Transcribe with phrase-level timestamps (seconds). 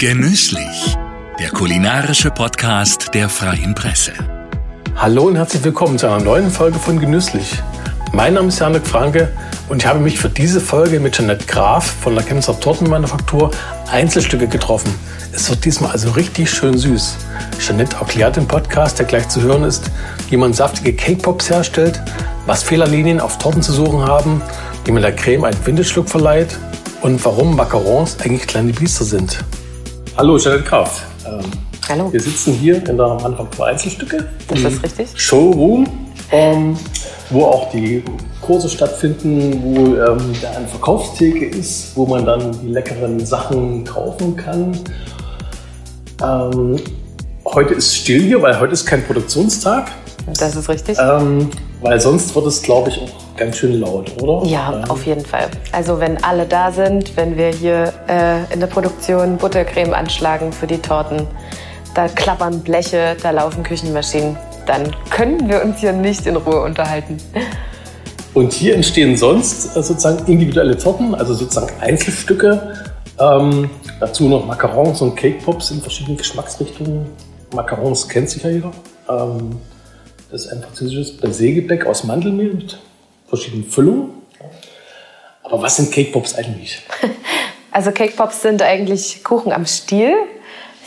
[0.00, 0.96] Genüsslich,
[1.38, 4.14] der kulinarische Podcast der Freien Presse.
[4.96, 7.62] Hallo und herzlich willkommen zu einer neuen Folge von Genüsslich.
[8.14, 9.30] Mein Name ist Janik Franke
[9.68, 13.50] und ich habe mich für diese Folge mit Jeanette Graf von der Chemser Tortenmanufaktur
[13.92, 14.90] Einzelstücke getroffen.
[15.34, 17.18] Es wird diesmal also richtig schön süß.
[17.58, 19.90] Jeanette erklärt im Podcast, der gleich zu hören ist,
[20.30, 22.00] wie man saftige Cake Pops herstellt,
[22.46, 24.40] was Fehlerlinien auf Torten zu suchen haben,
[24.86, 26.58] wie man der Creme einen Windelschluck verleiht
[27.02, 29.44] und warum Macarons eigentlich kleine Biester sind.
[30.20, 31.06] Hallo, Jeanette Graf.
[31.26, 31.40] Ähm,
[31.88, 32.12] Hallo.
[32.12, 34.28] Wir sitzen hier in der Manufaktur Einzelstücke.
[34.48, 35.08] Das ist richtig.
[35.14, 35.86] Showroom,
[36.30, 36.76] ähm,
[37.30, 38.04] wo auch die
[38.42, 44.36] Kurse stattfinden, wo ähm, da eine Verkaufstheke ist, wo man dann die leckeren Sachen kaufen
[44.36, 44.78] kann.
[46.22, 46.78] Ähm,
[47.46, 49.90] heute ist still hier, weil heute ist kein Produktionstag.
[50.38, 50.98] Das ist richtig.
[51.00, 51.48] Ähm,
[51.80, 54.46] weil sonst wird es, glaube ich, auch ganz schön laut, oder?
[54.46, 55.48] ja, Ähm, auf jeden Fall.
[55.72, 60.66] Also wenn alle da sind, wenn wir hier äh, in der Produktion Buttercreme anschlagen für
[60.66, 61.26] die Torten,
[61.94, 64.36] da klappern Bleche, da laufen Küchenmaschinen,
[64.66, 67.16] dann können wir uns hier nicht in Ruhe unterhalten.
[68.34, 72.74] Und hier entstehen sonst äh, sozusagen individuelle Torten, also sozusagen Einzelstücke.
[73.18, 77.06] Ähm, dazu noch Macarons und Cake Pops in verschiedenen Geschmacksrichtungen.
[77.54, 78.70] Macarons kennt sicher jeder.
[79.08, 79.56] Ähm,
[80.32, 82.78] ist ein französisches Baiser-Gebäck aus Mandelmehl mit
[83.28, 84.10] verschiedenen Füllungen.
[85.42, 86.82] Aber was sind Cake Pops eigentlich?
[87.72, 90.16] Also Cake Pops sind eigentlich Kuchen am Stiel.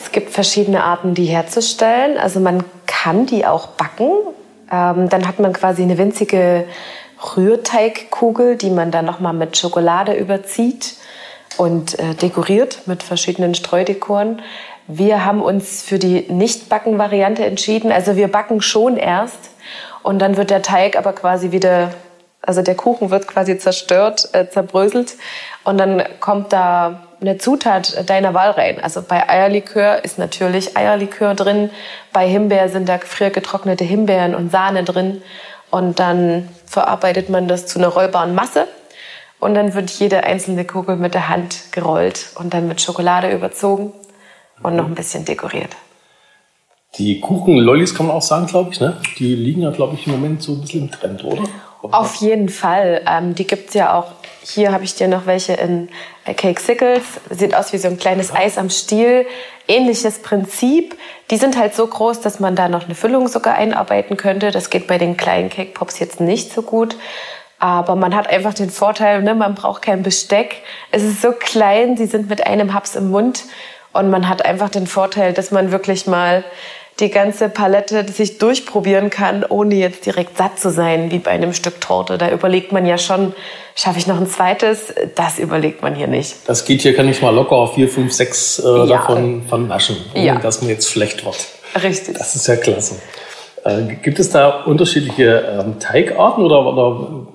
[0.02, 2.18] Es gibt verschiedene Arten, die herzustellen.
[2.18, 4.12] Also man kann die auch backen.
[4.70, 6.66] Ähm, dann hat man quasi eine winzige
[7.38, 10.96] Rührteigkugel, die man dann nochmal mit Schokolade überzieht
[11.58, 14.42] und äh, dekoriert mit verschiedenen Streudekoren.
[14.88, 17.92] Wir haben uns für die Nicht-Backen-Variante entschieden.
[17.92, 19.52] Also wir backen schon erst
[20.02, 21.92] und dann wird der Teig aber quasi wieder,
[22.42, 25.14] also der Kuchen wird quasi zerstört, äh, zerbröselt
[25.64, 28.84] und dann kommt da eine Zutat deiner Wahl rein.
[28.84, 31.70] Also bei Eierlikör ist natürlich Eierlikör drin,
[32.12, 35.22] bei Himbeer sind da gefriergetrocknete Himbeeren und Sahne drin
[35.72, 38.68] und dann verarbeitet man das zu einer rollbaren Masse
[39.40, 43.94] und dann wird jede einzelne Kugel mit der Hand gerollt und dann mit Schokolade überzogen
[44.64, 45.76] und noch ein bisschen dekoriert.
[46.98, 48.80] Die Kuchen-Lollis kann man auch sagen, glaube ich.
[48.80, 48.98] Ne?
[49.18, 51.44] Die liegen ja, glaube ich, im Moment so ein bisschen im Trend, oder?
[51.82, 53.02] Auf jeden Fall.
[53.08, 54.12] Ähm, die gibt's ja auch.
[54.44, 55.90] Hier habe ich dir noch welche in
[56.26, 57.04] äh, Cake Sickles.
[57.30, 59.26] Sieht aus wie so ein kleines Eis am Stiel.
[59.68, 60.96] Ähnliches Prinzip.
[61.32, 64.52] Die sind halt so groß, dass man da noch eine Füllung sogar einarbeiten könnte.
[64.52, 66.96] Das geht bei den kleinen Cake Pops jetzt nicht so gut.
[67.60, 70.58] Aber man hat einfach den Vorteil, ne, man braucht kein Besteck.
[70.92, 73.46] Es ist so klein, sie sind mit einem Haps im Mund.
[73.94, 76.44] Und man hat einfach den Vorteil, dass man wirklich mal
[77.00, 81.54] die ganze Palette sich durchprobieren kann, ohne jetzt direkt satt zu sein, wie bei einem
[81.54, 82.18] Stück Torte.
[82.20, 83.34] Da überlegt man ja schon,
[83.76, 84.94] schaffe ich noch ein zweites?
[85.16, 86.36] Das überlegt man hier nicht.
[86.48, 88.86] Das geht hier, kann ich mal locker auf vier, fünf, sechs äh, Ja.
[88.86, 90.36] davon von naschen, ohne Ja.
[90.36, 91.38] dass man jetzt schlecht wird.
[91.82, 92.16] Richtig.
[92.18, 93.02] Das ist ja klasse.
[93.64, 97.28] Äh, gibt es da unterschiedliche ähm, Teigarten oder, oder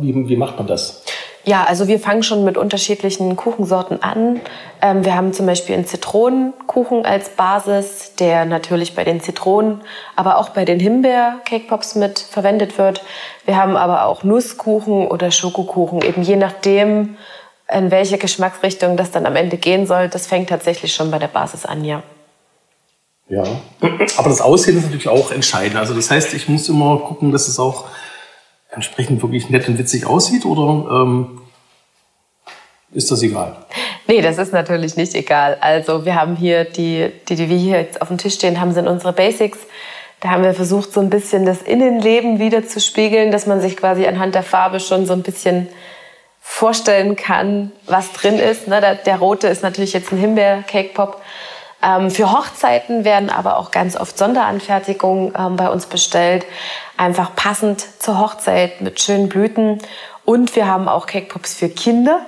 [0.00, 1.02] wie, wie macht man das?
[1.44, 4.40] Ja, also wir fangen schon mit unterschiedlichen Kuchensorten an.
[4.80, 9.80] Ähm, wir haben zum Beispiel einen Zitronenkuchen als Basis, der natürlich bei den Zitronen,
[10.14, 13.02] aber auch bei den Himbeer-Cake Pops mit verwendet wird.
[13.44, 17.16] Wir haben aber auch Nusskuchen oder Schokokuchen, eben je nachdem,
[17.68, 20.08] in welche Geschmacksrichtung das dann am Ende gehen soll.
[20.08, 22.02] Das fängt tatsächlich schon bei der Basis an, ja.
[23.28, 23.44] Ja.
[24.16, 25.76] Aber das Aussehen ist natürlich auch entscheidend.
[25.76, 27.86] Also das heißt, ich muss immer gucken, dass es auch
[28.72, 31.40] entsprechend wirklich nett und witzig aussieht oder ähm,
[32.92, 33.56] ist das egal?
[34.06, 35.56] Nee, das ist natürlich nicht egal.
[35.60, 38.72] Also wir haben hier die, die, die wir hier jetzt auf dem Tisch stehen haben,
[38.72, 39.58] sind unsere Basics.
[40.20, 43.76] Da haben wir versucht, so ein bisschen das Innenleben wieder zu spiegeln, dass man sich
[43.76, 45.68] quasi anhand der Farbe schon so ein bisschen
[46.40, 48.68] vorstellen kann, was drin ist.
[48.68, 51.20] Ne, der, der rote ist natürlich jetzt ein Himbeer-Cake-Pop.
[51.82, 56.46] Ähm, für Hochzeiten werden aber auch ganz oft Sonderanfertigungen ähm, bei uns bestellt.
[56.96, 59.78] Einfach passend zur Hochzeit mit schönen Blüten.
[60.24, 62.20] Und wir haben auch Cake-Pops für Kinder.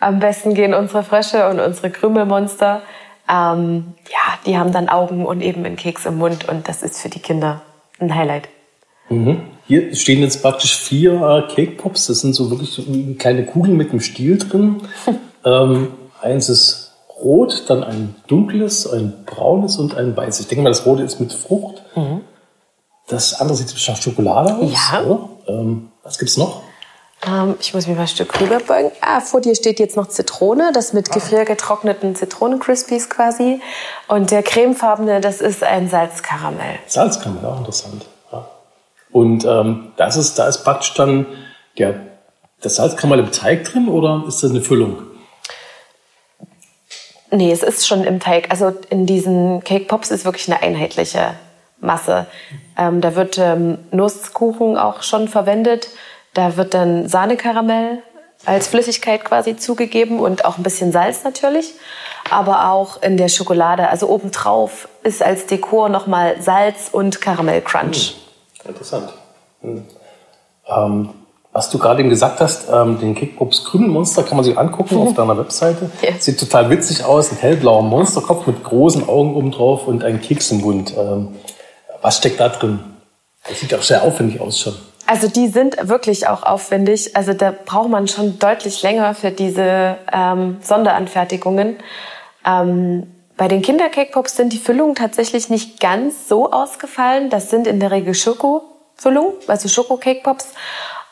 [0.00, 2.82] Am besten gehen unsere Frösche und unsere Krümelmonster.
[3.28, 6.48] Ähm, ja, die haben dann Augen und eben einen Keks im Mund.
[6.48, 7.60] Und das ist für die Kinder
[8.00, 8.48] ein Highlight.
[9.66, 12.06] Hier stehen jetzt praktisch vier äh, Cake Pops.
[12.06, 12.82] Das sind so wirklich so
[13.18, 14.82] kleine Kugeln mit einem Stiel drin.
[15.44, 15.88] ähm,
[16.20, 16.81] eins ist
[17.22, 20.40] rot, dann ein dunkles, ein braunes und ein weißes.
[20.40, 21.82] Ich denke mal, das rote ist mit Frucht.
[23.08, 24.72] Das andere sieht nach Schokolade aus.
[24.72, 25.02] Ja.
[25.02, 25.28] oder?
[25.48, 26.62] Ähm, was gibt's noch?
[27.26, 28.90] Ähm, ich muss mich mal ein Stück rüberbeugen.
[29.00, 33.60] Ah, vor dir steht jetzt noch Zitrone, das mit gefriergetrockneten Zitronen-Crispies quasi.
[34.08, 36.78] Und der cremefarbene, das ist ein Salzkaramell.
[36.86, 38.06] Salzkammel, auch interessant.
[38.32, 38.48] Ja.
[39.12, 41.26] Und ähm, das ist, da ist praktisch dann
[41.78, 42.00] der,
[42.60, 45.02] das Salzkammel im Teig drin oder ist das eine Füllung?
[47.34, 48.50] Nee, es ist schon im Teig.
[48.50, 51.34] Also in diesen Cake Pops ist wirklich eine einheitliche
[51.80, 52.26] Masse.
[52.76, 55.88] Ähm, da wird ähm, Nusskuchen auch schon verwendet.
[56.34, 58.02] Da wird dann Sahnekaramell
[58.44, 61.72] als Flüssigkeit quasi zugegeben und auch ein bisschen Salz natürlich.
[62.30, 68.14] Aber auch in der Schokolade, also obendrauf ist als Dekor nochmal Salz und Karamellcrunch.
[68.62, 69.12] Hm, interessant.
[69.62, 69.86] Hm.
[70.68, 71.10] Ähm,
[71.52, 75.14] was du gerade eben gesagt hast, ähm, den Kickpops Krümelmonster kann man sich angucken auf
[75.14, 75.90] deiner Webseite.
[76.00, 76.10] Ja.
[76.18, 80.50] Sieht total witzig aus, ein hellblauer Monsterkopf mit großen Augen oben drauf und ein Keks
[80.50, 80.94] im Mund.
[80.96, 81.28] Ähm,
[82.00, 82.80] was steckt da drin?
[83.46, 84.74] Das sieht auch sehr aufwendig aus schon.
[85.06, 87.16] Also die sind wirklich auch aufwendig.
[87.16, 91.76] Also da braucht man schon deutlich länger für diese ähm, Sonderanfertigungen.
[92.46, 97.28] Ähm, bei den Kindercakepops sind die Füllungen tatsächlich nicht ganz so ausgefallen.
[97.28, 100.46] Das sind in der Regel Schokofüllungen, also Schoko-Cakepops.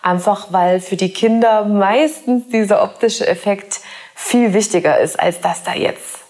[0.02, 3.80] Einfach weil für die Kinder meistens dieser optische Effekt
[4.14, 6.20] viel wichtiger ist, als dass da jetzt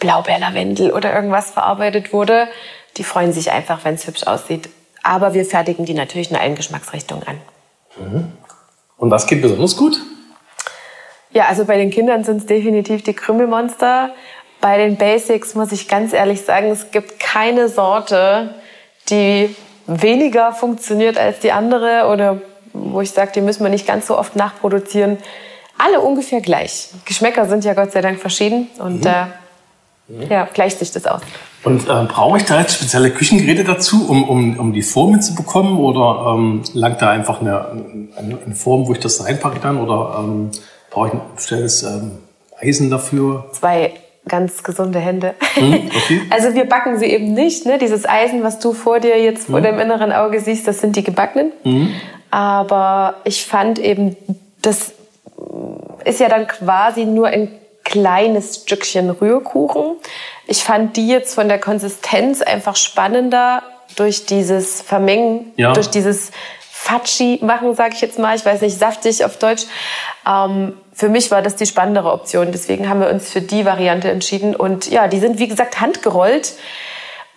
[0.00, 2.48] Blaubeerlavendel oder irgendwas verarbeitet wurde.
[2.96, 4.68] Die freuen sich einfach, wenn es hübsch aussieht.
[5.02, 7.40] Aber wir fertigen die natürlich in allen Geschmacksrichtungen an.
[7.98, 8.32] Mhm.
[8.96, 10.00] Und was geht besonders gut?
[11.30, 14.14] Ja, also bei den Kindern sind es definitiv die Krümelmonster.
[14.60, 18.54] Bei den Basics muss ich ganz ehrlich sagen, es gibt keine Sorte,
[19.08, 19.54] die
[19.86, 22.40] weniger funktioniert als die andere oder
[22.72, 25.18] wo ich sage, die müssen wir nicht ganz so oft nachproduzieren.
[25.78, 26.88] Alle ungefähr gleich.
[27.04, 29.10] Geschmäcker sind ja Gott sei Dank verschieden und mhm.
[29.10, 31.22] äh, ja, gleicht sich das aus.
[31.64, 35.34] Und äh, brauche ich da jetzt spezielle Küchengeräte dazu, um, um, um die Form zu
[35.34, 35.78] bekommen?
[35.78, 37.70] Oder ähm, langt da einfach eine,
[38.16, 39.80] eine, eine, Form, wo ich das reinpacke dann?
[39.80, 40.50] Oder ähm,
[40.90, 42.12] brauche ich ein spezielles ähm,
[42.60, 43.46] Eisen dafür?
[43.52, 43.92] Zwei
[44.26, 45.34] ganz gesunde Hände.
[45.54, 46.20] Hm, okay.
[46.30, 47.64] Also wir backen sie eben nicht.
[47.66, 47.78] Ne?
[47.78, 49.64] Dieses Eisen, was du vor dir jetzt vor hm.
[49.64, 51.52] deinem inneren Auge siehst, das sind die gebackenen.
[51.62, 51.90] Hm.
[52.32, 54.16] Aber ich fand eben,
[54.62, 54.92] das
[56.06, 57.48] ist ja dann quasi nur ein
[57.84, 59.96] kleines Stückchen Rührkuchen.
[60.46, 63.62] Ich fand die jetzt von der Konsistenz einfach spannender
[63.96, 65.74] durch dieses Vermengen, ja.
[65.74, 66.30] durch dieses
[66.70, 68.34] Fatschi machen, sage ich jetzt mal.
[68.34, 69.64] Ich weiß nicht, saftig auf Deutsch.
[70.26, 72.50] Ähm, für mich war das die spannendere Option.
[72.50, 74.56] Deswegen haben wir uns für die Variante entschieden.
[74.56, 76.54] Und ja, die sind wie gesagt handgerollt.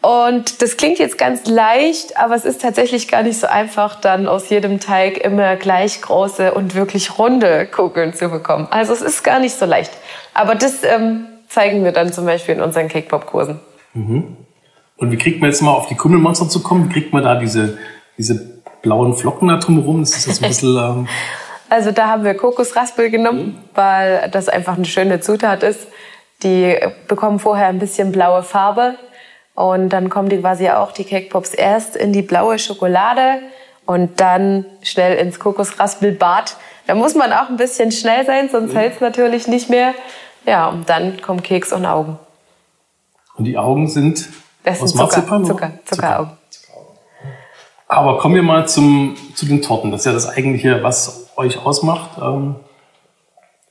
[0.05, 4.27] Und das klingt jetzt ganz leicht, aber es ist tatsächlich gar nicht so einfach, dann
[4.27, 8.67] aus jedem Teig immer gleich große und wirklich runde Kugeln zu bekommen.
[8.69, 9.91] Also es ist gar nicht so leicht.
[10.35, 13.59] Aber das ähm, zeigen wir dann zum Beispiel in unseren Cake-Pop-Kursen.
[13.95, 14.37] Mhm.
[14.97, 16.87] Und wie kriegt man jetzt mal auf die Kummelmonster zu kommen?
[16.87, 17.79] Wie kriegt man da diese,
[18.15, 20.01] diese blauen Flocken da drumherum?
[20.01, 20.77] Das ist jetzt ein bisschen...
[20.77, 21.07] Ähm
[21.71, 23.55] also da haben wir Kokosraspel genommen, mhm.
[23.73, 25.87] weil das einfach eine schöne Zutat ist.
[26.43, 28.99] Die bekommen vorher ein bisschen blaue Farbe
[29.55, 33.39] und dann kommen die quasi auch, die Cake Pops, erst in die blaue Schokolade
[33.85, 36.57] und dann schnell ins Kokosraspelbad.
[36.87, 38.77] Da muss man auch ein bisschen schnell sein, sonst mhm.
[38.77, 39.93] hält es natürlich nicht mehr.
[40.45, 42.19] Ja, und dann kommen Keks und Augen.
[43.37, 44.29] Und die Augen sind
[44.63, 45.45] das aus Zucker, Marzipan?
[45.45, 46.31] Zucker, Zuckeraugen.
[46.49, 46.67] Zucker.
[47.87, 49.91] Aber kommen wir mal zum, zu den Torten.
[49.91, 52.11] Das ist ja das eigentliche, was euch ausmacht.
[52.17, 52.55] Ähm,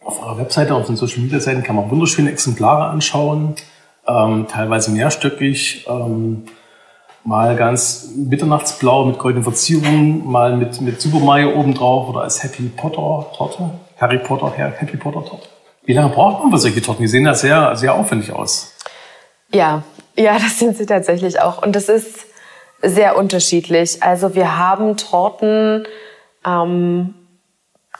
[0.02, 3.54] auf eurer Webseite, auf den Social Media Seiten kann man wunderschöne Exemplare anschauen
[4.06, 6.44] ähm, teilweise mehrstöckig, ähm,
[7.24, 12.64] mal ganz mitternachtsblau mit goldenen Verzierungen, mal mit, mit Super Mario obendrauf oder als Happy
[12.64, 15.48] Potter Torte, Harry Potter, Happy Potter Torte.
[15.84, 17.02] Wie lange braucht man für solche Torten?
[17.02, 18.74] Die sehen ja sehr, sehr aufwendig aus.
[19.52, 19.82] Ja,
[20.16, 21.62] ja, das sind sie tatsächlich auch.
[21.62, 22.26] Und das ist
[22.82, 24.02] sehr unterschiedlich.
[24.02, 25.86] Also wir haben Torten,
[26.46, 27.14] ähm,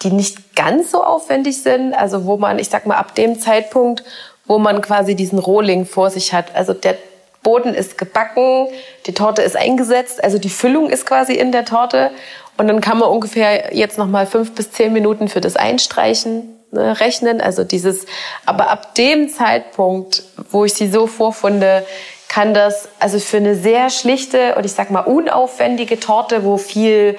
[0.02, 1.95] die nicht ganz so aufwendig sind.
[1.95, 4.02] Also wo man, ich sag mal, ab dem Zeitpunkt,
[4.47, 6.55] wo man quasi diesen Rohling vor sich hat.
[6.55, 6.97] Also der
[7.43, 8.69] Boden ist gebacken,
[9.07, 12.11] die Torte ist eingesetzt, also die Füllung ist quasi in der Torte.
[12.57, 17.01] Und dann kann man ungefähr jetzt nochmal fünf bis zehn Minuten für das Einstreichen ne,
[17.01, 17.41] rechnen.
[17.41, 18.07] Also dieses,
[18.47, 21.87] aber ab dem Zeitpunkt, wo ich sie so vorfunde,
[22.29, 27.17] kann das also für eine sehr schlichte und ich sag mal unaufwendige Torte, wo viel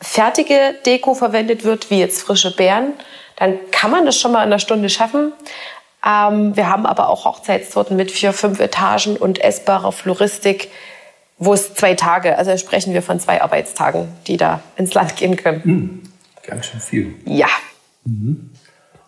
[0.00, 2.92] fertige Deko verwendet wird, wie jetzt frische Beeren,
[3.36, 5.32] dann kann man das schon mal in einer Stunde schaffen.
[6.04, 10.70] Ähm, wir haben aber auch Hochzeitstorten mit vier, fünf Etagen und essbarer Floristik,
[11.38, 15.36] wo es zwei Tage, also sprechen wir von zwei Arbeitstagen, die da ins Land gehen
[15.36, 15.60] können.
[15.64, 16.02] Mhm.
[16.46, 17.14] Ganz schön viel.
[17.24, 17.48] Ja.
[18.04, 18.50] Mhm.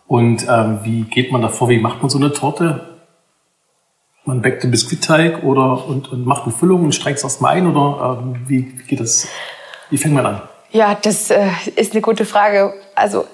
[0.07, 1.69] Und ähm, wie geht man da vor?
[1.69, 2.99] Wie macht man so eine Torte?
[4.23, 7.67] Man backt den Biskuitteig oder und, und macht eine Füllung und streicht es erstmal ein
[7.67, 9.27] oder ähm, wie, wie geht das?
[9.89, 10.41] Wie fängt man an?
[10.71, 12.73] Ja, das äh, ist eine gute Frage.
[12.95, 13.25] Also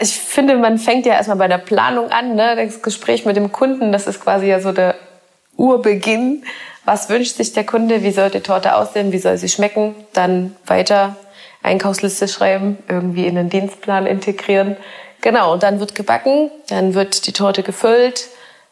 [0.00, 2.56] ich finde, man fängt ja erstmal bei der Planung an, ne?
[2.56, 4.96] das Gespräch mit dem Kunden, das ist quasi ja so der
[5.56, 6.44] Urbeginn.
[6.84, 8.02] Was wünscht sich der Kunde?
[8.02, 9.12] Wie soll die Torte aussehen?
[9.12, 9.94] Wie soll sie schmecken?
[10.12, 11.16] Dann weiter
[11.62, 14.76] Einkaufsliste schreiben, irgendwie in den Dienstplan integrieren.
[15.20, 18.28] Genau, und dann wird gebacken, dann wird die Torte gefüllt.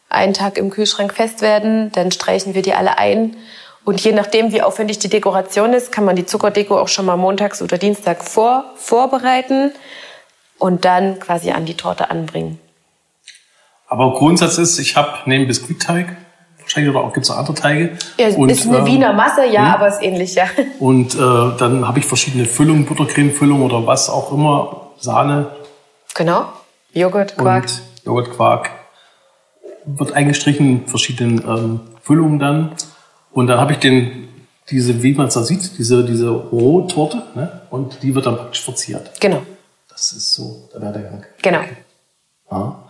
[0.07, 1.91] einen Tag im Kühlschrank fest werden.
[1.91, 3.35] Dann streichen wir die alle ein.
[3.83, 7.17] Und je nachdem, wie aufwendig die Dekoration ist, kann man die Zuckerdeko auch schon mal
[7.17, 9.71] montags oder Dienstag vor, vorbereiten
[10.65, 12.57] und dann quasi an die Torte anbringen.
[13.87, 16.17] Aber Grundsatz ist, ich habe neben Biskuitteig,
[16.59, 17.97] wahrscheinlich oder auch gibt es andere Teige.
[18.17, 19.73] Ja, und, ist eine ähm, Wiener Masse, ja, mh.
[19.75, 20.45] aber ist ähnlich, ja.
[20.79, 25.51] Und äh, dann habe ich verschiedene Füllungen, Buttercreme-Füllung oder was auch immer, Sahne.
[26.15, 26.47] Genau,
[26.93, 27.65] Joghurt, Quark.
[27.65, 28.71] Und Joghurt, Quark.
[29.85, 32.71] Wird eingestrichen, verschiedenen ähm, Füllungen dann.
[33.33, 34.29] Und dann habe ich den,
[34.71, 37.61] diese, wie man es da sieht, diese, diese Rohtorte, ne?
[37.69, 39.11] und die wird dann praktisch verziert.
[39.19, 39.43] Genau.
[39.95, 41.23] Das ist so der Werdegang.
[41.41, 41.61] Genau.
[42.51, 42.83] Ja.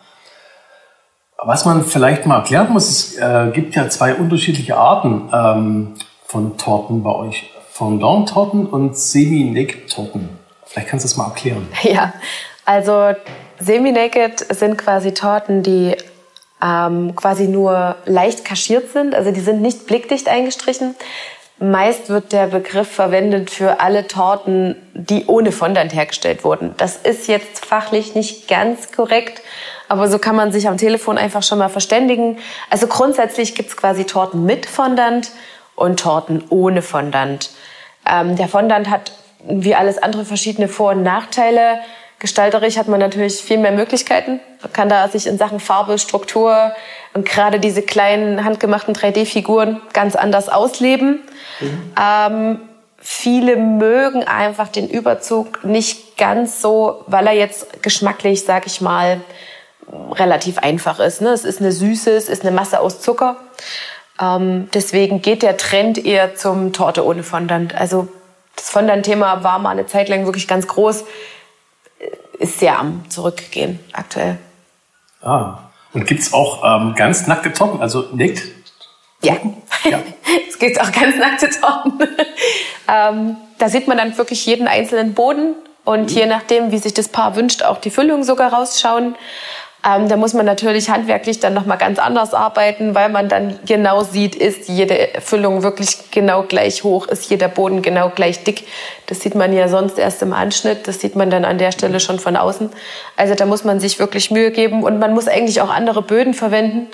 [1.37, 5.93] Was man vielleicht mal erklären muss, es äh, gibt ja zwei unterschiedliche Arten ähm,
[6.25, 7.51] von Torten bei euch.
[7.71, 10.29] Fondant-Torten und Semi-Naked-Torten.
[10.65, 11.67] Vielleicht kannst du das mal erklären.
[11.83, 12.13] Ja,
[12.65, 13.13] also
[13.59, 15.95] Semi-Naked sind quasi Torten, die
[16.63, 19.13] ähm, quasi nur leicht kaschiert sind.
[19.13, 20.95] Also die sind nicht blickdicht eingestrichen.
[21.57, 26.73] Meist wird der Begriff verwendet für alle Torten, die ohne Fondant hergestellt wurden.
[26.77, 29.41] Das ist jetzt fachlich nicht ganz korrekt,
[29.87, 32.39] aber so kann man sich am Telefon einfach schon mal verständigen.
[32.69, 35.31] Also grundsätzlich gibt's quasi Torten mit Fondant
[35.75, 37.51] und Torten ohne Fondant.
[38.05, 39.13] Ähm, der Fondant hat
[39.47, 41.79] wie alles andere verschiedene Vor- und Nachteile.
[42.19, 44.39] Gestalterisch hat man natürlich viel mehr Möglichkeiten.
[44.61, 46.73] Man kann da sich in Sachen Farbe, Struktur
[47.13, 51.19] und gerade diese kleinen handgemachten 3D-Figuren ganz anders ausleben.
[51.59, 51.93] Mhm.
[51.99, 52.59] Ähm,
[52.97, 59.21] viele mögen einfach den Überzug nicht ganz so, weil er jetzt geschmacklich, sag ich mal,
[60.11, 61.21] relativ einfach ist.
[61.21, 61.29] Ne?
[61.29, 63.37] Es ist eine Süße, es ist eine Masse aus Zucker.
[64.19, 67.75] Ähm, deswegen geht der Trend eher zum Torte ohne Fondant.
[67.75, 68.07] Also
[68.55, 71.03] das Fondant-Thema war mal eine Zeit lang wirklich ganz groß
[72.39, 74.37] ist sehr am Zurückgehen aktuell.
[75.21, 75.59] Ah.
[75.93, 78.43] Und gibt es auch ähm, ganz nackte Torten, also nickt?
[79.21, 79.35] Ja,
[79.89, 80.01] ja.
[80.47, 81.99] es gibt auch ganz nackte Torten.
[82.87, 86.17] ähm, da sieht man dann wirklich jeden einzelnen Boden und mhm.
[86.17, 89.15] je nachdem, wie sich das Paar wünscht, auch die Füllung sogar rausschauen.
[89.87, 94.03] Ähm, da muss man natürlich handwerklich dann nochmal ganz anders arbeiten, weil man dann genau
[94.03, 98.63] sieht, ist jede Füllung wirklich genau gleich hoch, ist jeder Boden genau gleich dick.
[99.05, 101.99] Das sieht man ja sonst erst im Anschnitt, das sieht man dann an der Stelle
[101.99, 102.71] schon von außen.
[103.15, 106.33] Also da muss man sich wirklich Mühe geben und man muss eigentlich auch andere Böden
[106.33, 106.87] verwenden,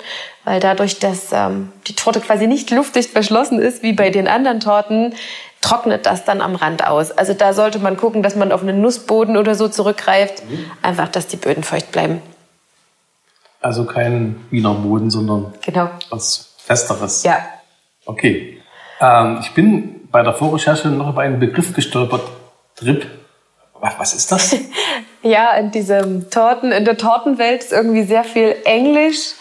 [0.44, 4.60] weil dadurch, dass ähm, die Torte quasi nicht luftdicht verschlossen ist, wie bei den anderen
[4.60, 5.14] Torten,
[5.62, 7.10] trocknet das dann am Rand aus.
[7.10, 10.70] Also da sollte man gucken, dass man auf einen Nussboden oder so zurückgreift, mhm.
[10.82, 12.20] einfach, dass die Böden feucht bleiben.
[13.62, 15.88] Also kein Wiener Boden, sondern genau.
[16.10, 17.22] was Festeres.
[17.22, 17.38] Ja.
[18.04, 18.60] Okay.
[19.00, 22.22] Ähm, ich bin bei der Vorrecherche noch über einen Begriff gestolpert.
[22.76, 23.06] Drip.
[23.80, 24.56] Was ist das?
[25.22, 29.34] ja, in diesem Torten, in der Tortenwelt ist irgendwie sehr viel Englisch.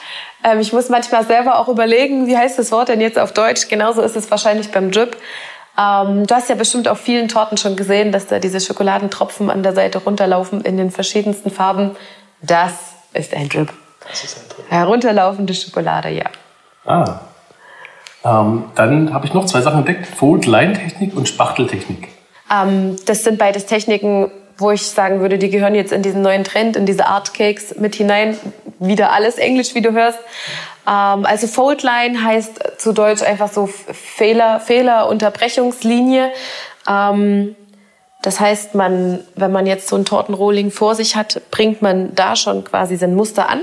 [0.44, 3.68] Ähm, ich muss manchmal selber auch überlegen, wie heißt das Wort denn jetzt auf Deutsch?
[3.68, 5.16] Genauso ist es wahrscheinlich beim Drip.
[5.78, 9.64] Ähm, du hast ja bestimmt auf vielen Torten schon gesehen, dass da diese Schokoladentropfen an
[9.64, 11.96] der Seite runterlaufen in den verschiedensten Farben.
[12.42, 12.74] Das
[13.14, 13.72] ist ein Drip.
[14.10, 14.44] Das ist ein.
[14.70, 16.26] Herunterlaufende Schokolade, ja.
[16.86, 17.20] Ah.
[18.24, 22.10] Ähm, dann habe ich noch zwei Sachen entdeckt: Fold-Line-Technik und Spachteltechnik.
[22.52, 26.44] Ähm, das sind beides Techniken, wo ich sagen würde, die gehören jetzt in diesen neuen
[26.44, 28.38] Trend, in diese Art Cakes mit hinein.
[28.80, 30.20] Wieder alles Englisch, wie du hörst.
[30.88, 36.32] Ähm, also Fold-Line heißt zu Deutsch einfach so Fehler, Fehlerunterbrechungslinie.
[36.88, 37.56] Ähm,
[38.22, 42.36] das heißt, man, wenn man jetzt so ein Tortenrohling vor sich hat, bringt man da
[42.36, 43.62] schon quasi sein Muster an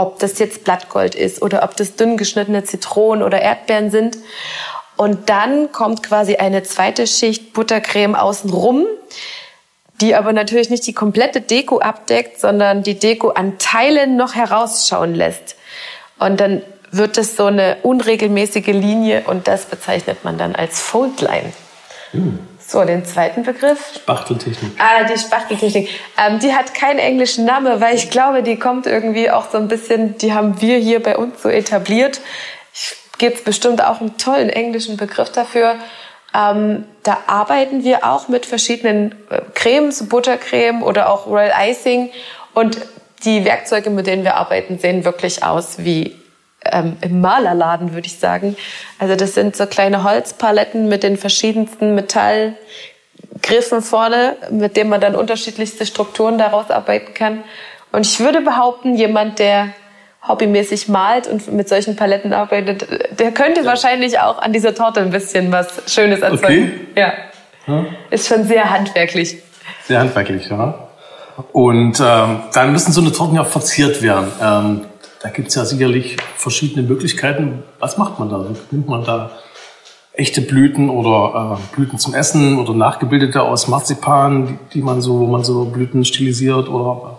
[0.00, 4.16] ob das jetzt Blattgold ist oder ob das dünn geschnittene Zitronen oder Erdbeeren sind.
[4.96, 8.86] Und dann kommt quasi eine zweite Schicht Buttercreme außenrum,
[10.00, 15.14] die aber natürlich nicht die komplette Deko abdeckt, sondern die Deko an Teilen noch herausschauen
[15.14, 15.56] lässt.
[16.18, 21.52] Und dann wird es so eine unregelmäßige Linie und das bezeichnet man dann als Foldline.
[22.12, 22.38] Hm.
[22.70, 23.96] So, den zweiten Begriff.
[23.96, 24.70] Spachteltechnik.
[24.78, 25.88] Ah, die Spachteltechnik.
[26.16, 29.66] Ähm, die hat keinen englischen Namen, weil ich glaube, die kommt irgendwie auch so ein
[29.66, 32.20] bisschen, die haben wir hier bei uns so etabliert.
[33.18, 35.78] Gibt bestimmt auch einen tollen englischen Begriff dafür.
[36.32, 42.10] Ähm, da arbeiten wir auch mit verschiedenen äh, Cremes, Buttercreme oder auch Royal Icing.
[42.54, 42.78] Und
[43.24, 46.19] die Werkzeuge, mit denen wir arbeiten, sehen wirklich aus wie
[46.64, 48.56] ähm, im Malerladen, würde ich sagen.
[48.98, 55.14] Also das sind so kleine Holzpaletten mit den verschiedensten Metallgriffen vorne, mit denen man dann
[55.14, 57.42] unterschiedlichste Strukturen daraus arbeiten kann.
[57.92, 59.70] Und ich würde behaupten, jemand, der
[60.26, 62.86] hobbymäßig malt und mit solchen Paletten arbeitet,
[63.18, 63.66] der könnte ja.
[63.66, 66.88] wahrscheinlich auch an dieser Torte ein bisschen was Schönes erzeugen.
[66.92, 67.00] Okay.
[67.00, 67.12] Ja.
[67.66, 67.86] ja.
[68.10, 69.38] Ist schon sehr handwerklich.
[69.86, 70.88] Sehr handwerklich, ja.
[71.52, 74.30] Und ähm, dann müssen so eine Torten ja verziert werden.
[74.42, 74.86] Ähm,
[75.20, 77.62] Da gibt es ja sicherlich verschiedene Möglichkeiten.
[77.78, 78.46] Was macht man da?
[78.70, 79.30] Nimmt man da
[80.12, 85.20] echte Blüten oder äh, Blüten zum Essen oder nachgebildete aus Marzipan, die, die man so,
[85.20, 87.18] wo man so Blüten stilisiert oder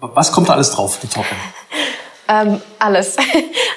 [0.00, 1.34] was kommt da alles drauf, die Torte?
[2.32, 3.16] Ähm, alles.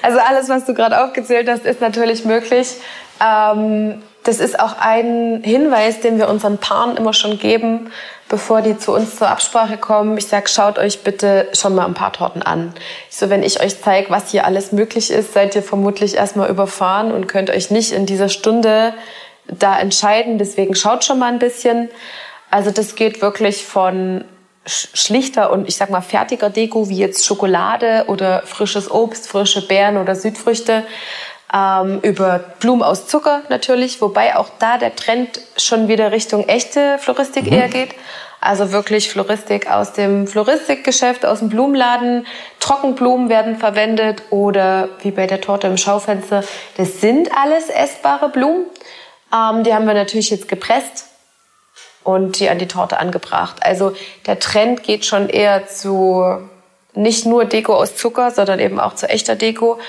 [0.04, 2.68] Also alles, was du gerade aufgezählt hast, ist natürlich möglich.
[3.20, 7.92] Ähm, das ist auch ein Hinweis, den wir unseren Paaren immer schon geben,
[8.30, 10.18] bevor die zu uns zur Absprache kommen.
[10.18, 12.74] Ich sage, schaut euch bitte schon mal ein paar Torten an.
[13.10, 17.12] So, wenn ich euch zeige, was hier alles möglich ist, seid ihr vermutlich erstmal überfahren
[17.12, 18.94] und könnt euch nicht in dieser Stunde
[19.48, 20.38] da entscheiden.
[20.38, 21.89] Deswegen schaut schon mal ein bisschen.
[22.50, 24.24] Also das geht wirklich von
[24.65, 29.98] schlichter und ich sag mal fertiger Deko wie jetzt Schokolade oder frisches Obst, frische Beeren
[29.98, 30.84] oder Südfrüchte
[31.53, 36.98] ähm, über Blumen aus Zucker natürlich, wobei auch da der Trend schon wieder Richtung echte
[37.00, 37.53] Floristik mhm.
[37.53, 37.95] eher geht.
[38.41, 42.27] Also wirklich Floristik aus dem Floristikgeschäft, aus dem Blumenladen.
[42.60, 46.43] Trockenblumen werden verwendet oder wie bei der Torte im Schaufenster.
[46.75, 48.65] Das sind alles essbare Blumen.
[49.33, 51.07] Ähm, die haben wir natürlich jetzt gepresst
[52.03, 53.57] und die an die Torte angebracht.
[53.62, 53.93] Also
[54.25, 56.50] der Trend geht schon eher zu
[56.95, 59.79] nicht nur Deko aus Zucker, sondern eben auch zu echter Deko.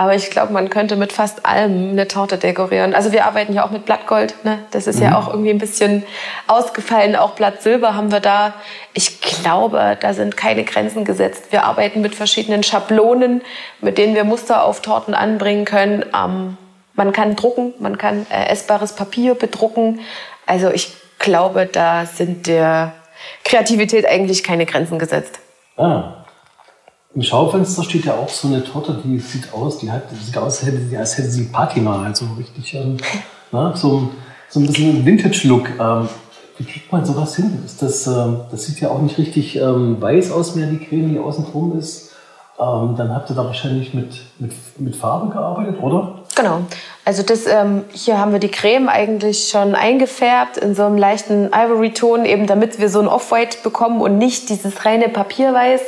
[0.00, 2.94] Aber ich glaube, man könnte mit fast allem eine Torte dekorieren.
[2.94, 4.46] Also wir arbeiten ja auch mit Blattgold.
[4.46, 4.60] Ne?
[4.70, 5.02] Das ist mhm.
[5.02, 6.04] ja auch irgendwie ein bisschen
[6.46, 7.16] ausgefallen.
[7.16, 8.54] Auch Blatt Silber haben wir da.
[8.94, 11.48] Ich glaube, da sind keine Grenzen gesetzt.
[11.50, 13.42] Wir arbeiten mit verschiedenen Schablonen,
[13.82, 16.06] mit denen wir Muster auf Torten anbringen können.
[16.16, 16.56] Ähm,
[16.94, 20.00] man kann drucken, man kann äh, essbares Papier bedrucken.
[20.46, 22.94] Also ich glaube, da sind der
[23.44, 25.40] Kreativität eigentlich keine Grenzen gesetzt.
[25.76, 26.19] Ah.
[27.12, 30.62] Im Schaufenster steht ja auch so eine Torte, die sieht aus, die hat, sieht aus,
[30.62, 32.98] als hätte sie, Patina, also richtig, ähm,
[33.52, 34.10] na, so,
[34.48, 35.70] so ein bisschen Vintage-Look.
[35.80, 36.08] Ähm,
[36.58, 37.62] wie kriegt man sowas hin?
[37.64, 41.08] Ist das, ähm, das sieht ja auch nicht richtig ähm, weiß aus mehr, die Creme,
[41.08, 42.12] die außen drum ist.
[42.60, 46.20] Ähm, dann habt ihr da wahrscheinlich mit, mit, mit Farbe gearbeitet, oder?
[46.36, 46.60] Genau.
[47.04, 51.48] Also das, ähm, hier haben wir die Creme eigentlich schon eingefärbt in so einem leichten
[51.52, 55.80] Ivory-Ton, eben damit wir so ein Off-White bekommen und nicht dieses reine Papierweiß.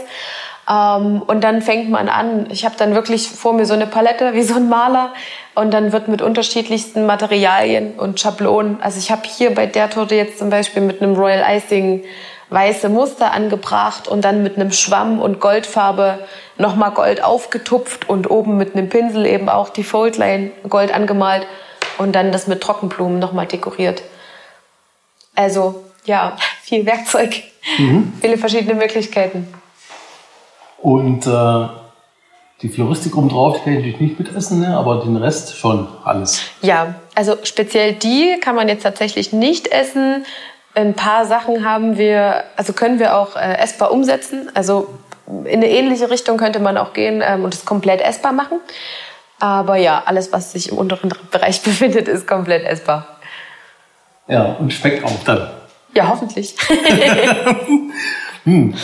[0.68, 2.46] Ähm, und dann fängt man an.
[2.50, 5.12] Ich habe dann wirklich vor mir so eine Palette wie so ein Maler
[5.54, 8.78] und dann wird mit unterschiedlichsten Materialien und Schablonen.
[8.80, 12.04] Also ich habe hier bei der Torte jetzt zum Beispiel mit einem Royal Icing
[12.50, 16.18] weiße Muster angebracht und dann mit einem Schwamm und Goldfarbe
[16.58, 21.46] nochmal Gold aufgetupft und oben mit einem Pinsel eben auch die Foldline Gold angemalt
[21.98, 24.02] und dann das mit Trockenblumen nochmal dekoriert.
[25.34, 27.42] Also ja, viel Werkzeug,
[27.78, 28.12] mhm.
[28.20, 29.48] viele verschiedene Möglichkeiten.
[30.82, 31.68] Und äh,
[32.62, 34.76] die Floristik obendrauf, die kann ich natürlich nicht mitessen, ne?
[34.76, 36.42] aber den Rest schon alles.
[36.60, 40.24] Ja, also speziell die kann man jetzt tatsächlich nicht essen.
[40.74, 44.50] Ein paar Sachen haben wir, also können wir auch äh, essbar umsetzen.
[44.54, 44.88] Also
[45.26, 48.58] in eine ähnliche Richtung könnte man auch gehen ähm, und es komplett essbar machen.
[49.38, 53.06] Aber ja, alles, was sich im unteren Bereich befindet, ist komplett essbar.
[54.28, 55.50] Ja, und schmeckt auch dann.
[55.94, 56.56] Ja, hoffentlich.
[58.44, 58.74] hm.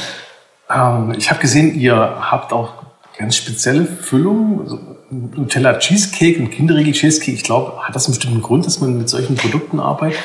[0.70, 2.74] Ähm, ich habe gesehen, ihr habt auch
[3.18, 4.61] ganz spezielle Füllungen.
[4.61, 4.78] Also
[5.11, 7.33] Nutella Cheesecake und Kinderriegel Cheesecake.
[7.33, 10.20] Ich glaube, hat das einen bestimmten Grund, dass man mit solchen Produkten arbeitet?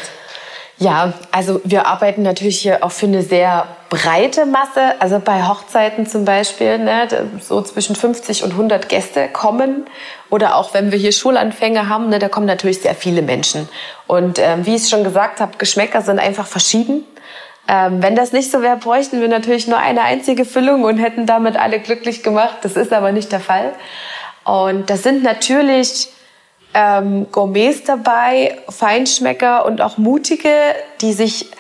[0.78, 5.00] Ja, also wir arbeiten natürlich hier auch für eine sehr breite Masse.
[5.00, 7.08] Also bei Hochzeiten zum Beispiel, ne,
[7.40, 9.86] so zwischen 50 und 100 Gäste kommen.
[10.30, 13.70] Oder auch wenn wir hier Schulanfänge haben, ne, da kommen natürlich sehr viele Menschen.
[14.08, 17.06] Und ähm, wie ich schon gesagt habe, Geschmäcker sind einfach verschieden.
[17.68, 21.26] Ähm, wenn das nicht so wäre, bräuchten wir natürlich nur eine einzige Füllung und hätten
[21.26, 22.58] damit alle glücklich gemacht.
[22.62, 23.74] Das ist aber nicht der Fall.
[24.44, 26.10] Und das sind natürlich
[26.74, 30.50] ähm, Gourmets dabei, Feinschmecker und auch mutige,
[31.02, 31.52] die sich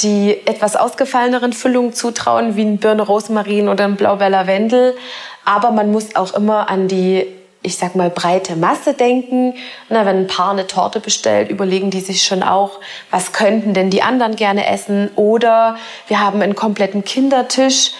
[0.00, 4.96] die etwas ausgefalleneren Füllungen zutrauen, wie ein Birne Rosmarin oder ein Blaubeer Lavendel.
[5.44, 7.26] Aber man muss auch immer an die,
[7.64, 9.54] ich sag mal, breite Masse denken.
[9.88, 12.78] Na, wenn ein Paar eine Torte bestellt, überlegen die sich schon auch,
[13.10, 15.10] was könnten denn die anderen gerne essen?
[15.16, 17.90] Oder wir haben einen kompletten Kindertisch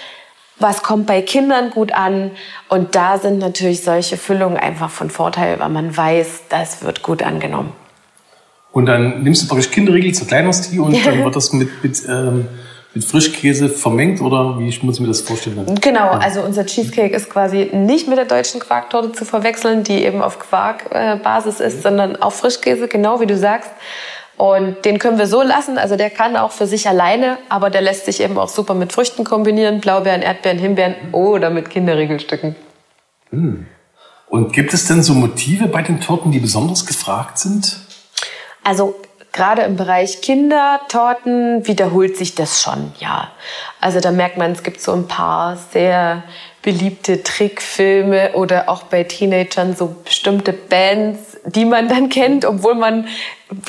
[0.59, 2.31] was kommt bei Kindern gut an.
[2.69, 7.23] Und da sind natürlich solche Füllungen einfach von Vorteil, weil man weiß, das wird gut
[7.23, 7.73] angenommen.
[8.73, 12.49] Und dann nimmst du praktisch Kinderriegel zur Kleinostie und dann wird das mit, mit, ähm,
[12.95, 15.67] mit Frischkäse vermengt oder wie muss ich mir das vorstellen?
[15.81, 20.23] Genau, also unser Cheesecake ist quasi nicht mit der deutschen Quarktorte zu verwechseln, die eben
[20.23, 23.71] auf Quarkbasis ist, sondern auf Frischkäse, genau wie du sagst.
[24.37, 27.83] Und den können wir so lassen, also der kann auch für sich alleine, aber der
[27.83, 32.57] lässt sich eben auch super mit Früchten kombinieren, Blaubeeren, Erdbeeren, Himbeeren oder mit Kinderriegelstücken.
[33.31, 33.67] Hm.
[34.29, 37.79] Und gibt es denn so Motive bei den Torten, die besonders gefragt sind?
[38.65, 38.97] Also
[39.35, 43.33] gerade im Bereich Kindertorten wiederholt sich das schon, ja.
[43.81, 46.23] Also da merkt man, es gibt so ein paar sehr
[46.63, 53.09] beliebte Trickfilme oder auch bei Teenagern so bestimmte Bands, die man dann kennt, obwohl man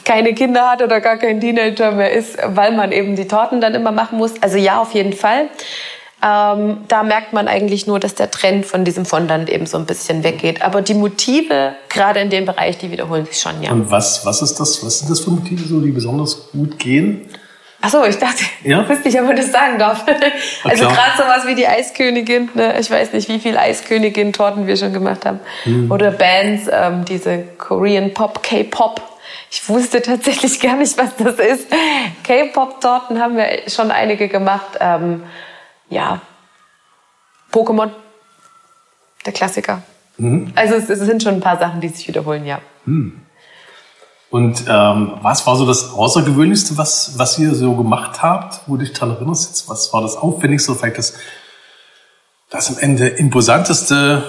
[0.06, 3.73] keine Kinder hat oder gar kein Teenager mehr ist, weil man eben die Torten dann
[3.73, 4.41] immer machen muss.
[4.41, 5.49] Also ja, auf jeden Fall.
[6.23, 9.86] Ähm, da merkt man eigentlich nur, dass der Trend von diesem Fondant eben so ein
[9.86, 10.62] bisschen weggeht.
[10.62, 13.71] Aber die Motive, gerade in dem Bereich, die wiederholen sich schon, ja.
[13.71, 14.84] Und was, was ist das?
[14.84, 17.30] Was sind das für Motive, so, die besonders gut gehen?
[17.82, 18.82] Ach so, ich dachte, ja?
[18.82, 20.04] ich wüsste nicht, ob man das sagen darf.
[20.63, 22.49] also gerade sowas wie die Eiskönigin.
[22.56, 22.80] Ne?
[22.80, 25.39] Ich weiß nicht, wie viel Eiskönigin-Torten wir schon gemacht haben.
[25.63, 25.91] Hm.
[25.91, 29.01] Oder Bands, ähm, diese Korean Pop, K-Pop.
[29.51, 31.67] Ich wusste tatsächlich gar nicht, was das ist.
[32.23, 34.80] K-Pop-Torten haben wir schon einige gemacht.
[34.80, 35.21] Ähm,
[35.89, 36.21] ja,
[37.52, 37.89] Pokémon,
[39.26, 39.82] der Klassiker.
[40.17, 40.52] Mhm.
[40.56, 42.60] Also es, es, sind schon ein paar Sachen, die sich wiederholen, ja.
[42.86, 43.21] Mhm.
[44.30, 48.84] Und ähm, was war so das Außergewöhnlichste, was, was ihr so gemacht habt, wo du
[48.84, 49.69] dich daran erinnerst?
[49.69, 51.13] Was war das Aufwendigste, vielleicht das,
[52.50, 54.24] das am Ende Imposanteste?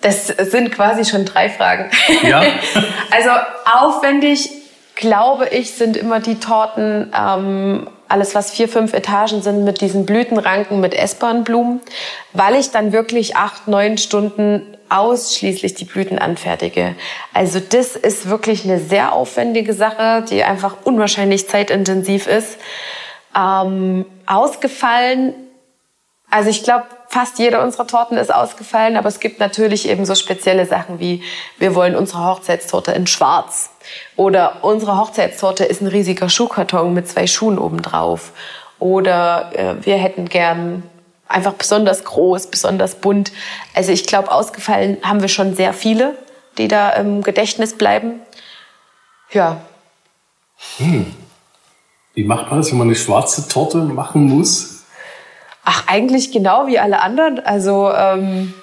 [0.00, 1.90] Das sind quasi schon drei Fragen.
[2.22, 2.42] Ja.
[3.10, 3.30] also
[3.64, 4.50] aufwendig,
[4.94, 10.06] glaube ich, sind immer die Torten ähm, alles was vier, fünf Etagen sind mit diesen
[10.06, 11.80] Blütenranken mit Essbahnblumen,
[12.32, 16.94] weil ich dann wirklich acht, neun Stunden ausschließlich die Blüten anfertige.
[17.34, 22.58] Also das ist wirklich eine sehr aufwendige Sache, die einfach unwahrscheinlich zeitintensiv ist.
[23.36, 25.34] Ähm, ausgefallen,
[26.30, 30.14] also ich glaube, fast jede unserer Torten ist ausgefallen, aber es gibt natürlich eben so
[30.14, 31.22] spezielle Sachen wie,
[31.58, 33.70] wir wollen unsere Hochzeitstorte in schwarz.
[34.16, 38.32] Oder unsere Hochzeitstorte ist ein riesiger Schuhkarton mit zwei Schuhen obendrauf.
[38.78, 40.82] Oder äh, wir hätten gern
[41.26, 43.32] einfach besonders groß, besonders bunt.
[43.74, 46.16] Also ich glaube, ausgefallen haben wir schon sehr viele,
[46.58, 48.20] die da im Gedächtnis bleiben.
[49.30, 49.60] Ja.
[50.76, 51.14] Hm.
[52.14, 54.77] Wie macht man das, wenn man eine schwarze Torte machen muss?
[55.70, 57.44] Ach, eigentlich genau wie alle anderen.
[57.44, 58.54] Also ähm,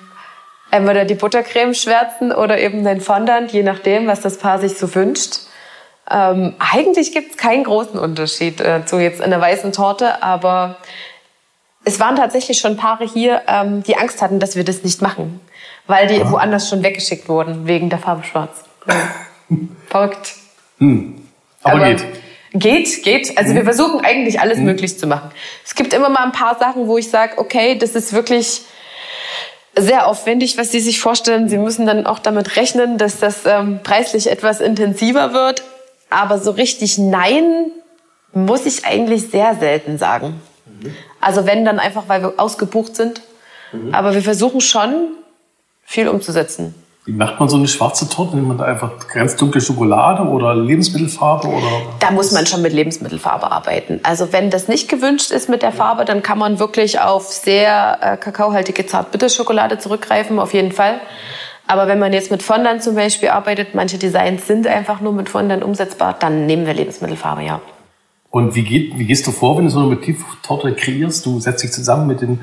[0.71, 4.95] entweder die Buttercreme schwärzen oder eben den Fondant, je nachdem, was das Paar sich so
[4.95, 5.41] wünscht.
[6.09, 10.77] Ähm, eigentlich gibt es keinen großen Unterschied äh, zu jetzt in der weißen Torte, aber
[11.83, 15.41] es waren tatsächlich schon Paare hier, ähm, die Angst hatten, dass wir das nicht machen,
[15.85, 16.31] weil die ja.
[16.31, 18.63] woanders schon weggeschickt wurden wegen der Farbe Schwarz.
[18.87, 18.95] Ja.
[19.89, 20.33] Verrückt.
[20.79, 21.21] Hm.
[21.61, 22.03] Aber, aber, geht.
[22.57, 23.37] Geht, geht.
[23.37, 23.57] Also mhm.
[23.57, 24.65] wir versuchen eigentlich alles mhm.
[24.65, 25.29] möglich zu machen.
[25.65, 28.61] Es gibt immer mal ein paar Sachen, wo ich sage, okay, das ist wirklich
[29.77, 31.49] sehr aufwendig, was Sie sich vorstellen.
[31.49, 35.63] Sie müssen dann auch damit rechnen, dass das ähm, preislich etwas intensiver wird.
[36.09, 37.71] Aber so richtig Nein
[38.31, 40.39] muss ich eigentlich sehr selten sagen.
[40.65, 40.95] Mhm.
[41.19, 43.21] Also wenn dann einfach, weil wir ausgebucht sind.
[43.73, 43.93] Mhm.
[43.93, 45.09] Aber wir versuchen schon
[45.83, 46.73] viel umzusetzen.
[47.05, 48.35] Wie macht man so eine schwarze Torte?
[48.35, 51.47] Nimmt man da einfach ganz dunkle Schokolade oder Lebensmittelfarbe?
[51.47, 51.67] Oder
[51.99, 53.99] da muss man schon mit Lebensmittelfarbe arbeiten.
[54.01, 57.99] Also wenn das nicht gewünscht ist mit der Farbe, dann kann man wirklich auf sehr
[58.01, 60.99] äh, kakaohaltige Zartbitterschokolade zurückgreifen, auf jeden Fall.
[61.67, 65.29] Aber wenn man jetzt mit Fondant zum Beispiel arbeitet, manche Designs sind einfach nur mit
[65.29, 67.61] Fondant umsetzbar, dann nehmen wir Lebensmittelfarbe, ja.
[68.31, 71.23] Und wie, geht, wie gehst du vor, wenn du so eine Motivtorte kreierst?
[71.25, 72.39] Du setzt dich zusammen mit den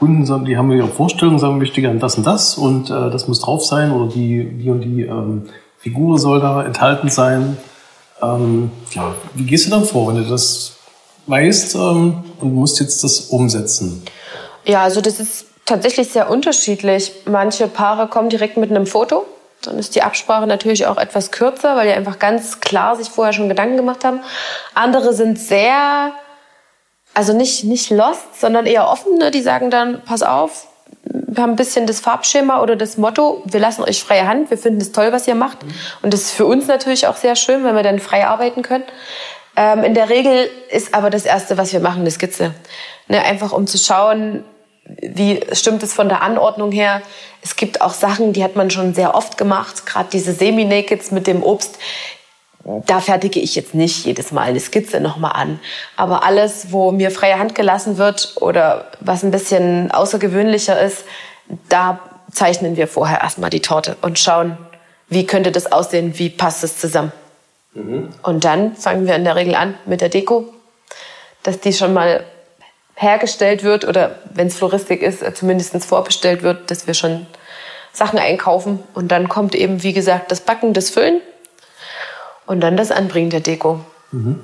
[0.00, 3.28] Kunden sagen, die haben ihre Vorstellung, sagen, möchte gerne das und das und äh, das
[3.28, 7.58] muss drauf sein oder die, die und die ähm, Figur soll da enthalten sein.
[8.22, 10.76] Ähm, ja, wie gehst du dann vor, wenn du das
[11.26, 14.02] weißt ähm, und musst jetzt das umsetzen?
[14.64, 17.12] Ja, also das ist tatsächlich sehr unterschiedlich.
[17.26, 19.26] Manche Paare kommen direkt mit einem Foto.
[19.60, 23.34] Dann ist die Absprache natürlich auch etwas kürzer, weil die einfach ganz klar sich vorher
[23.34, 24.20] schon Gedanken gemacht haben.
[24.74, 26.12] Andere sind sehr
[27.14, 29.18] also nicht, nicht lost, sondern eher offen.
[29.18, 29.30] Ne?
[29.30, 30.68] Die sagen dann, pass auf,
[31.02, 34.58] wir haben ein bisschen das Farbschema oder das Motto, wir lassen euch freie Hand, wir
[34.58, 35.62] finden es toll, was ihr macht.
[35.64, 35.72] Mhm.
[36.02, 38.84] Und das ist für uns natürlich auch sehr schön, wenn wir dann frei arbeiten können.
[39.56, 42.54] Ähm, in der Regel ist aber das Erste, was wir machen, eine Skizze.
[43.08, 43.22] Ne?
[43.22, 44.44] Einfach um zu schauen,
[44.84, 47.02] wie stimmt es von der Anordnung her.
[47.42, 51.26] Es gibt auch Sachen, die hat man schon sehr oft gemacht, gerade diese Semi-Nakeds mit
[51.26, 51.78] dem Obst
[52.86, 55.60] da fertige ich jetzt nicht jedes Mal eine Skizze nochmal an.
[55.96, 61.04] Aber alles, wo mir freie Hand gelassen wird oder was ein bisschen außergewöhnlicher ist,
[61.68, 62.00] da
[62.32, 64.56] zeichnen wir vorher erstmal die Torte und schauen,
[65.08, 67.12] wie könnte das aussehen, wie passt es zusammen.
[67.74, 68.10] Mhm.
[68.22, 70.52] Und dann fangen wir in der Regel an mit der Deko,
[71.42, 72.24] dass die schon mal
[72.94, 77.26] hergestellt wird oder wenn es Floristik ist, zumindest vorbestellt wird, dass wir schon
[77.92, 78.80] Sachen einkaufen.
[78.94, 81.20] Und dann kommt eben, wie gesagt, das Backen, das Füllen
[82.50, 83.78] und dann das Anbringen der Deko.
[84.10, 84.40] Mhm.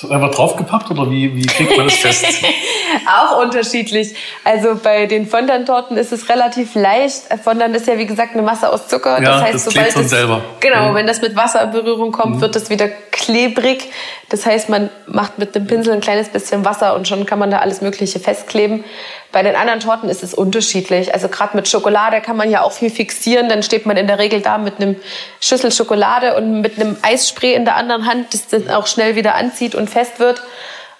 [0.00, 2.24] So einfach draufgepackt oder wie, wie kriegt man das fest?
[3.06, 4.14] auch unterschiedlich.
[4.44, 7.24] Also bei den Fondant-Torten ist es relativ leicht.
[7.44, 9.20] Fondant ist ja wie gesagt eine Masse aus Zucker.
[9.20, 10.40] Ja, das heißt, das sobald es, selber.
[10.60, 10.94] Genau, mhm.
[10.94, 12.40] wenn das mit Wasser in Berührung kommt, mhm.
[12.40, 13.90] wird das wieder klebrig.
[14.30, 17.50] Das heißt, man macht mit dem Pinsel ein kleines bisschen Wasser und schon kann man
[17.50, 18.84] da alles Mögliche festkleben.
[19.32, 21.14] Bei den anderen Torten ist es unterschiedlich.
[21.14, 23.48] Also gerade mit Schokolade kann man ja auch viel fixieren.
[23.48, 24.96] Dann steht man in der Regel da mit einem
[25.40, 29.36] Schüssel Schokolade und mit einem Eisspray in der anderen Hand, das dann auch schnell wieder
[29.36, 30.42] anzieht und fest wird.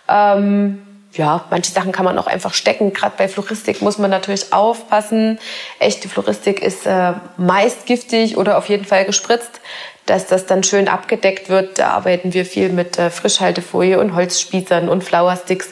[0.09, 2.92] Ähm, ja, manche Sachen kann man auch einfach stecken.
[2.92, 5.38] Gerade bei Floristik muss man natürlich aufpassen.
[5.79, 9.61] Echte Floristik ist äh, meist giftig oder auf jeden Fall gespritzt,
[10.07, 11.79] dass das dann schön abgedeckt wird.
[11.79, 15.70] Da arbeiten wir viel mit äh, Frischhaltefolie und Holzspießern und Flowersticks,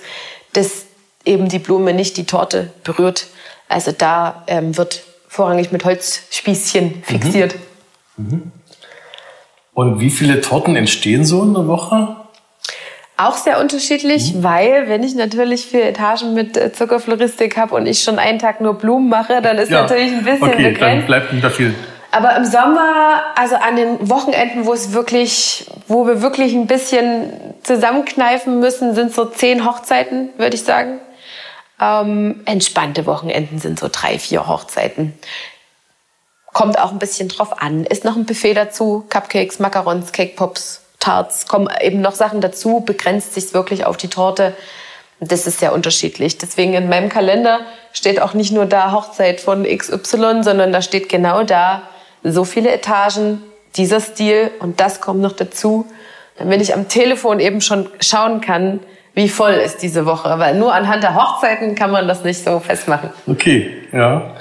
[0.54, 0.87] dass
[1.24, 3.26] eben die Blume nicht die Torte berührt.
[3.68, 7.54] Also da ähm, wird vorrangig mit Holzspießchen fixiert.
[8.16, 8.26] Mhm.
[8.31, 8.52] Mhm.
[9.74, 12.16] Und wie viele Torten entstehen so in der Woche?
[13.20, 14.44] Auch sehr unterschiedlich, mhm.
[14.44, 18.61] weil wenn ich natürlich vier Etagen mit äh, Zuckerfloristik habe und ich schon einen Tag
[18.61, 19.83] nur Blumen mache, dann ist ja.
[19.83, 20.83] natürlich ein bisschen okay, begrenzt.
[20.83, 21.74] Dann bleibt nicht da viel.
[22.12, 27.33] Aber im Sommer, also an den Wochenenden, wo es wirklich, wo wir wirklich ein bisschen
[27.64, 31.00] zusammenkneifen müssen, sind so zehn Hochzeiten, würde ich sagen.
[31.81, 35.12] Ähm, entspannte Wochenenden sind so drei, vier Hochzeiten.
[36.52, 37.85] Kommt auch ein bisschen drauf an.
[37.85, 42.80] Ist noch ein Buffet dazu, Cupcakes, Macarons, Cake Pops, Tarts, kommen eben noch Sachen dazu,
[42.80, 44.54] begrenzt sich wirklich auf die Torte.
[45.20, 46.38] Das ist sehr unterschiedlich.
[46.38, 47.61] Deswegen in meinem Kalender
[47.92, 51.82] steht auch nicht nur da Hochzeit von XY, sondern da steht genau da
[52.22, 53.42] so viele Etagen,
[53.76, 55.87] dieser Stil und das kommt noch dazu.
[56.37, 58.80] Damit ich am Telefon eben schon schauen kann,
[59.14, 60.38] wie voll ist diese Woche.
[60.38, 63.11] Weil nur anhand der Hochzeiten kann man das nicht so festmachen.
[63.26, 64.37] Okay, ja.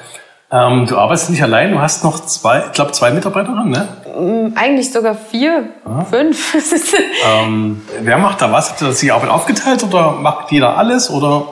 [0.49, 3.87] Ähm, du arbeitest nicht allein, du hast noch zwei, ich glaube zwei Mitarbeiterinnen, ne?
[4.17, 6.05] Mm, eigentlich sogar vier, ah.
[6.05, 6.55] fünf.
[7.25, 8.69] ähm, wer macht da was?
[8.69, 11.47] Habt ihr die Arbeit aufgeteilt oder macht jeder alles oder?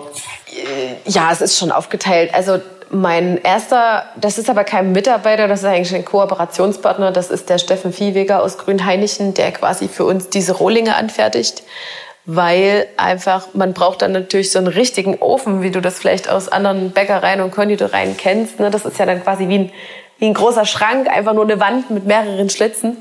[1.06, 2.34] Ja, es ist schon aufgeteilt.
[2.34, 7.12] Also mein erster, das ist aber kein Mitarbeiter, das ist eigentlich ein Kooperationspartner.
[7.12, 11.64] Das ist der Steffen Viehweger aus Grünheinichen, der quasi für uns diese Rohlinge anfertigt
[12.26, 16.50] weil einfach man braucht dann natürlich so einen richtigen Ofen, wie du das vielleicht aus
[16.50, 18.60] anderen Bäckereien und Konditoreien kennst.
[18.60, 18.72] Ne?
[18.72, 19.72] Das ist ja dann quasi wie ein,
[20.18, 22.98] wie ein großer Schrank, einfach nur eine Wand mit mehreren Schlitzen.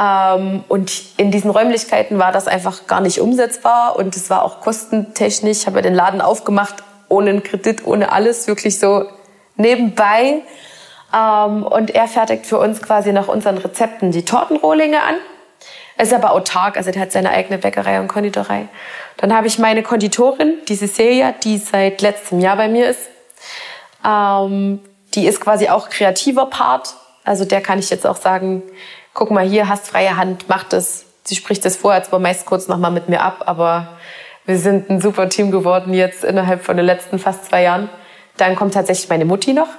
[0.00, 4.60] Ähm, und in diesen Räumlichkeiten war das einfach gar nicht umsetzbar und es war auch
[4.60, 5.66] kostentechnisch.
[5.66, 6.76] Habe ja den Laden aufgemacht,
[7.08, 9.06] ohne einen Kredit, ohne alles, wirklich so
[9.56, 10.42] nebenbei.
[11.14, 15.14] Ähm, und er fertigt für uns quasi nach unseren Rezepten die Tortenrohlinge an
[16.04, 18.68] ist aber autark, also der hat seine eigene Bäckerei und Konditorei.
[19.16, 23.08] Dann habe ich meine Konditorin, die Cecilia, die seit letztem Jahr bei mir ist.
[24.04, 24.80] Ähm,
[25.14, 26.94] die ist quasi auch kreativer Part.
[27.24, 28.62] Also der kann ich jetzt auch sagen,
[29.12, 31.04] guck mal hier, hast freie Hand, mach das.
[31.24, 33.98] Sie spricht das vorher zwar meist kurz nochmal mit mir ab, aber
[34.46, 37.90] wir sind ein super Team geworden jetzt innerhalb von den letzten fast zwei Jahren.
[38.36, 39.68] Dann kommt tatsächlich meine Mutti noch.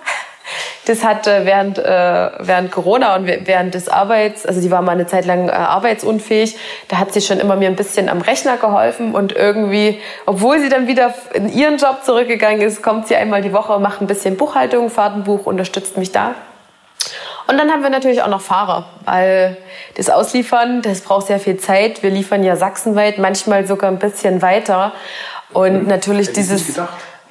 [0.86, 4.94] Das hat äh, während, äh, während Corona und während des Arbeits, also die war mal
[4.94, 6.58] eine Zeit lang äh, arbeitsunfähig,
[6.88, 10.70] da hat sie schon immer mir ein bisschen am Rechner geholfen und irgendwie, obwohl sie
[10.70, 14.38] dann wieder in ihren Job zurückgegangen ist, kommt sie einmal die Woche, macht ein bisschen
[14.38, 16.36] Buchhaltung, Fahrtenbuch, unterstützt mich da.
[17.48, 19.58] Und dann haben wir natürlich auch noch Fahrer, weil
[19.96, 22.04] das Ausliefern, das braucht sehr viel Zeit.
[22.04, 24.94] Wir liefern ja sachsenweit, manchmal sogar ein bisschen weiter.
[25.52, 26.80] Und natürlich dieses.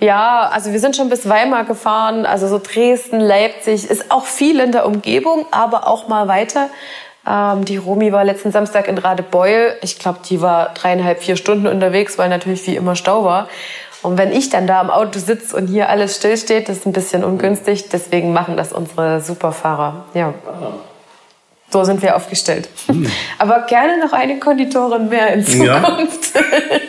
[0.01, 4.61] Ja, also wir sind schon bis Weimar gefahren, also so Dresden, Leipzig, ist auch viel
[4.61, 6.69] in der Umgebung, aber auch mal weiter.
[7.27, 9.77] Ähm, die Romi war letzten Samstag in Radebeul.
[9.83, 13.49] Ich glaube, die war dreieinhalb, vier Stunden unterwegs, weil natürlich wie immer Stau war.
[14.03, 16.93] Und wenn ich dann da im Auto sitze und hier alles stillsteht, das ist ein
[16.93, 17.89] bisschen ungünstig.
[17.89, 20.05] Deswegen machen das unsere Superfahrer.
[20.15, 20.33] Ja.
[21.71, 22.69] So sind wir aufgestellt.
[22.87, 23.11] Hm.
[23.39, 26.35] Aber gerne noch eine Konditorin mehr in Zukunft.
[26.37, 26.41] Ja.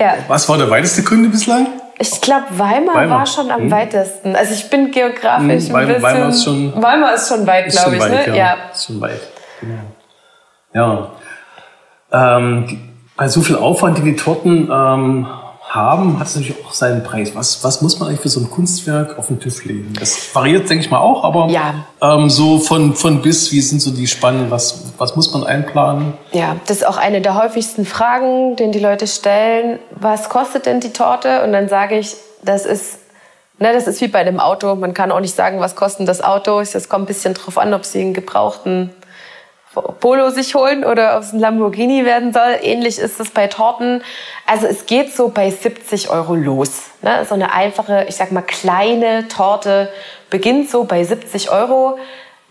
[0.00, 0.16] Ja.
[0.28, 1.66] Was war der weiteste Kunde bislang?
[2.02, 3.70] Ich glaube, Weimar, Weimar, war schon am hm.
[3.70, 4.34] weitesten.
[4.34, 6.02] Also ich bin geografisch hm, ein bisschen...
[6.02, 8.02] Weimar ist schon, Weimar ist schon weit, glaube ich.
[8.02, 8.28] Weit, ne?
[8.28, 8.34] ja.
[8.34, 8.56] ja.
[8.72, 9.20] Ist schon weit.
[10.72, 11.10] Genau.
[12.10, 12.38] Ja.
[12.38, 15.26] Ähm, bei so viel Aufwand, die die Torten ähm,
[15.74, 17.34] haben, hat es natürlich auch seinen Preis.
[17.34, 19.92] Was, was muss man eigentlich für so ein Kunstwerk auf den TÜV legen?
[19.98, 21.86] Das variiert, denke ich mal, auch, aber ja.
[22.02, 24.50] ähm, so von, von bis, wie sind so die Spannen?
[24.50, 26.14] Was, was muss man einplanen?
[26.32, 29.78] Ja, das ist auch eine der häufigsten Fragen, den die Leute stellen.
[29.92, 31.44] Was kostet denn die Torte?
[31.44, 32.98] Und dann sage ich, das ist
[33.62, 34.74] Ne, das ist wie bei dem Auto.
[34.74, 36.60] Man kann auch nicht sagen, was kostet das Auto.
[36.60, 38.88] Es kommt ein bisschen drauf an, ob Sie einen gebrauchten
[39.72, 42.58] Polo sich holen oder ob es ein Lamborghini werden soll.
[42.62, 44.02] Ähnlich ist es bei Torten.
[44.46, 46.90] Also es geht so bei 70 Euro los.
[47.02, 47.24] Ne?
[47.28, 49.92] So eine einfache, ich sag mal kleine Torte
[50.28, 51.98] beginnt so bei 70 Euro.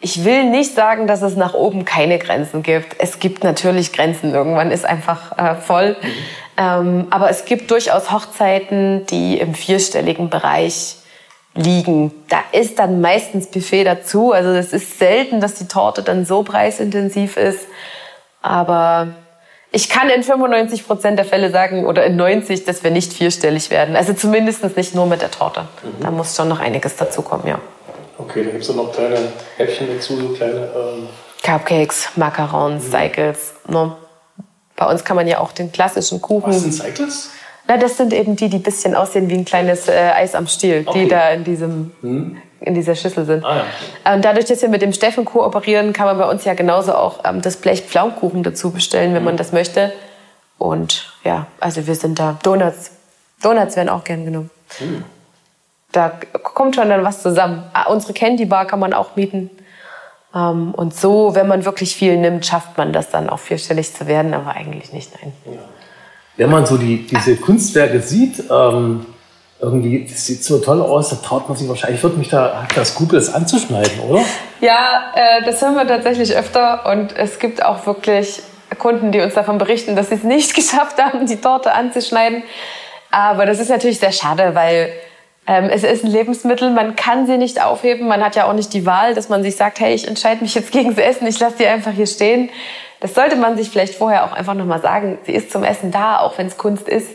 [0.01, 2.95] ich will nicht sagen, dass es nach oben keine Grenzen gibt.
[2.99, 4.34] Es gibt natürlich Grenzen.
[4.34, 5.97] Irgendwann ist einfach äh, voll.
[6.01, 6.08] Mhm.
[6.58, 10.95] Ähm, aber es gibt durchaus Hochzeiten, die im vierstelligen Bereich
[11.60, 12.12] liegen.
[12.30, 14.32] Da ist dann meistens Buffet dazu.
[14.32, 17.65] Also es ist selten, dass die Torte dann so preisintensiv ist.
[18.41, 19.10] Aber
[19.72, 23.69] ich kann in 95 Prozent der Fälle sagen, oder in 90, dass wir nicht vierstellig
[23.69, 23.95] werden.
[23.95, 25.62] Also zumindest nicht nur mit der Torte.
[25.84, 26.04] Mhm.
[26.04, 27.60] Da muss schon noch einiges dazukommen, ja.
[28.17, 29.17] Okay, dann gibt es noch kleine
[29.58, 30.69] Häppchen dazu, so kleine...
[30.76, 31.08] Ähm
[31.41, 32.91] Cupcakes, Macarons, mhm.
[32.91, 33.54] Cycles.
[33.67, 33.95] Ne?
[34.76, 36.52] Bei uns kann man ja auch den klassischen Kuchen...
[36.52, 37.30] Was sind Cycles?
[37.69, 40.47] Na, das sind eben die, die ein bisschen aussehen wie ein kleines äh, Eis am
[40.47, 41.03] Stiel, okay.
[41.03, 41.91] die da in diesem...
[42.01, 43.45] Mhm in dieser Schüssel sind.
[43.45, 43.63] Ah,
[44.05, 44.13] ja.
[44.13, 47.23] Und dadurch, dass wir mit dem Steffen kooperieren, kann man bei uns ja genauso auch
[47.23, 49.27] ähm, das Blech Pflaumkuchen dazu bestellen, wenn mhm.
[49.27, 49.93] man das möchte.
[50.58, 52.38] Und ja, also wir sind da.
[52.43, 52.91] Donuts.
[53.41, 54.49] Donuts werden auch gern genommen.
[54.79, 55.05] Mhm.
[55.91, 56.12] Da
[56.43, 57.63] kommt schon dann was zusammen.
[57.73, 59.49] Ah, unsere Candy Bar kann man auch mieten.
[60.36, 64.05] Ähm, und so, wenn man wirklich viel nimmt, schafft man das dann auch vierstellig zu
[64.05, 65.34] werden, aber eigentlich nicht, nein.
[65.45, 65.62] Ja.
[66.39, 69.06] Wenn man so die, diese Kunstwerke sieht, ähm
[69.62, 72.78] irgendwie, das sieht so toll aus, da traut man sich wahrscheinlich, wird mich da, hat
[72.78, 74.21] das Skrupel, das anzuschneiden, oder?
[74.62, 78.41] Ja, äh, das hören wir tatsächlich öfter und es gibt auch wirklich
[78.78, 82.43] Kunden, die uns davon berichten, dass sie es nicht geschafft haben, die Torte anzuschneiden.
[83.12, 84.93] Aber das ist natürlich sehr schade, weil
[85.45, 88.71] ähm, es ist ein Lebensmittel, man kann sie nicht aufheben, man hat ja auch nicht
[88.73, 91.39] die Wahl, dass man sich sagt, hey, ich entscheide mich jetzt gegen das Essen, ich
[91.39, 92.49] lasse die einfach hier stehen.
[92.99, 95.17] Das sollte man sich vielleicht vorher auch einfach nochmal sagen.
[95.25, 97.09] Sie ist zum Essen da, auch wenn es Kunst ist.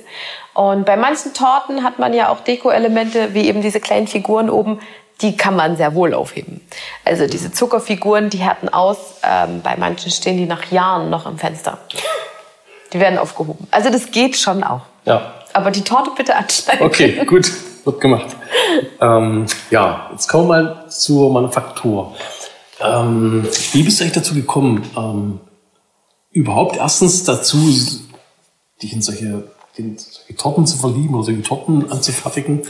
[0.55, 4.81] Und bei manchen Torten hat man ja auch Deko-Elemente, wie eben diese kleinen Figuren oben,
[5.21, 6.61] die kann man sehr wohl aufheben.
[7.05, 9.15] Also diese Zuckerfiguren, die härten aus.
[9.23, 11.79] Ähm, bei manchen stehen die nach Jahren noch im Fenster.
[12.93, 13.67] Die werden aufgehoben.
[13.71, 14.83] Also das geht schon auch.
[15.05, 15.35] Ja.
[15.53, 16.87] Aber die Torte bitte anschneiden.
[16.87, 17.51] Okay, gut,
[17.85, 18.37] wird gemacht.
[19.01, 22.15] ähm, ja, jetzt kommen wir mal zur Manufaktur.
[22.81, 25.41] Ähm, wie bist du eigentlich dazu gekommen, ähm,
[26.35, 27.57] überhaupt erstens dazu,
[28.83, 29.45] dich in solche
[29.79, 32.63] den, solche Torten zu verlieben oder solche Torten anzufertigen.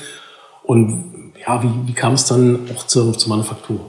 [0.62, 3.80] Und ja, wie, wie kam es dann auch zur, zur Manufaktur?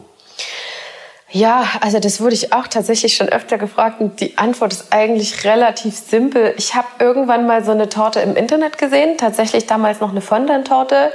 [1.31, 5.43] Ja, also das wurde ich auch tatsächlich schon öfter gefragt und die Antwort ist eigentlich
[5.43, 6.53] relativ simpel.
[6.57, 11.11] Ich habe irgendwann mal so eine Torte im Internet gesehen, tatsächlich damals noch eine Fondant-Torte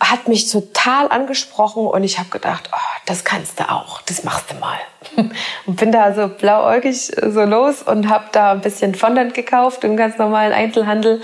[0.00, 4.50] hat mich total angesprochen und ich habe gedacht, oh, das kannst du auch, das machst
[4.50, 4.78] du mal.
[5.66, 9.96] Und bin da so blauäugig so los und habe da ein bisschen Fondant gekauft im
[9.96, 11.22] ganz normalen Einzelhandel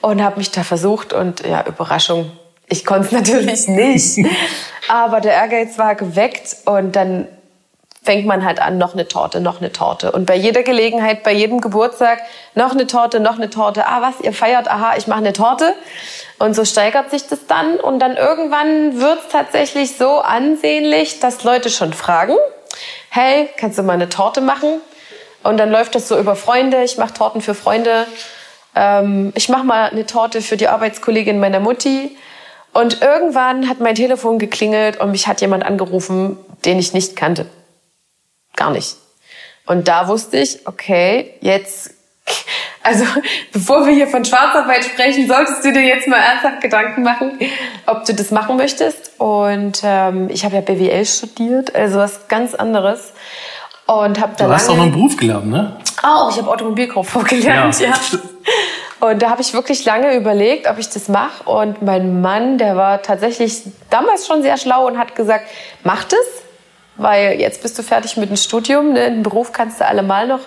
[0.00, 2.30] und habe mich da versucht und ja, Überraschung,
[2.68, 4.26] ich konnte es natürlich nicht.
[4.88, 7.26] Aber der Ehrgeiz war geweckt und dann
[8.06, 10.12] fängt man halt an, noch eine Torte, noch eine Torte.
[10.12, 12.20] Und bei jeder Gelegenheit, bei jedem Geburtstag,
[12.54, 13.86] noch eine Torte, noch eine Torte.
[13.86, 15.74] Ah, was, ihr feiert, aha, ich mache eine Torte.
[16.38, 17.80] Und so steigert sich das dann.
[17.80, 22.36] Und dann irgendwann wird es tatsächlich so ansehnlich, dass Leute schon fragen,
[23.10, 24.80] hey, kannst du mal eine Torte machen?
[25.42, 28.06] Und dann läuft das so über Freunde, ich mache Torten für Freunde.
[28.76, 32.16] Ähm, ich mache mal eine Torte für die Arbeitskollegin meiner Mutti.
[32.72, 37.46] Und irgendwann hat mein Telefon geklingelt und mich hat jemand angerufen, den ich nicht kannte.
[38.56, 38.96] Gar nicht.
[39.66, 41.90] Und da wusste ich, okay, jetzt,
[42.82, 43.04] also
[43.52, 47.38] bevor wir hier von Schwarzarbeit sprechen, solltest du dir jetzt mal ernsthaft Gedanken machen,
[47.86, 49.12] ob du das machen möchtest.
[49.18, 53.12] Und ähm, ich habe ja BWL studiert, also was ganz anderes.
[53.86, 55.76] Und habe da Du hast auch noch einen Beruf gelernt, ne?
[56.02, 57.88] Auch, ich habe Automobilkauffrau gelernt, ja.
[57.88, 57.94] ja.
[58.98, 61.48] Und da habe ich wirklich lange überlegt, ob ich das mache.
[61.48, 65.46] Und mein Mann, der war tatsächlich damals schon sehr schlau und hat gesagt,
[65.84, 66.18] mach das
[66.96, 69.10] weil jetzt bist du fertig mit dem Studium, ne?
[69.10, 70.40] den Beruf kannst du allemal noch.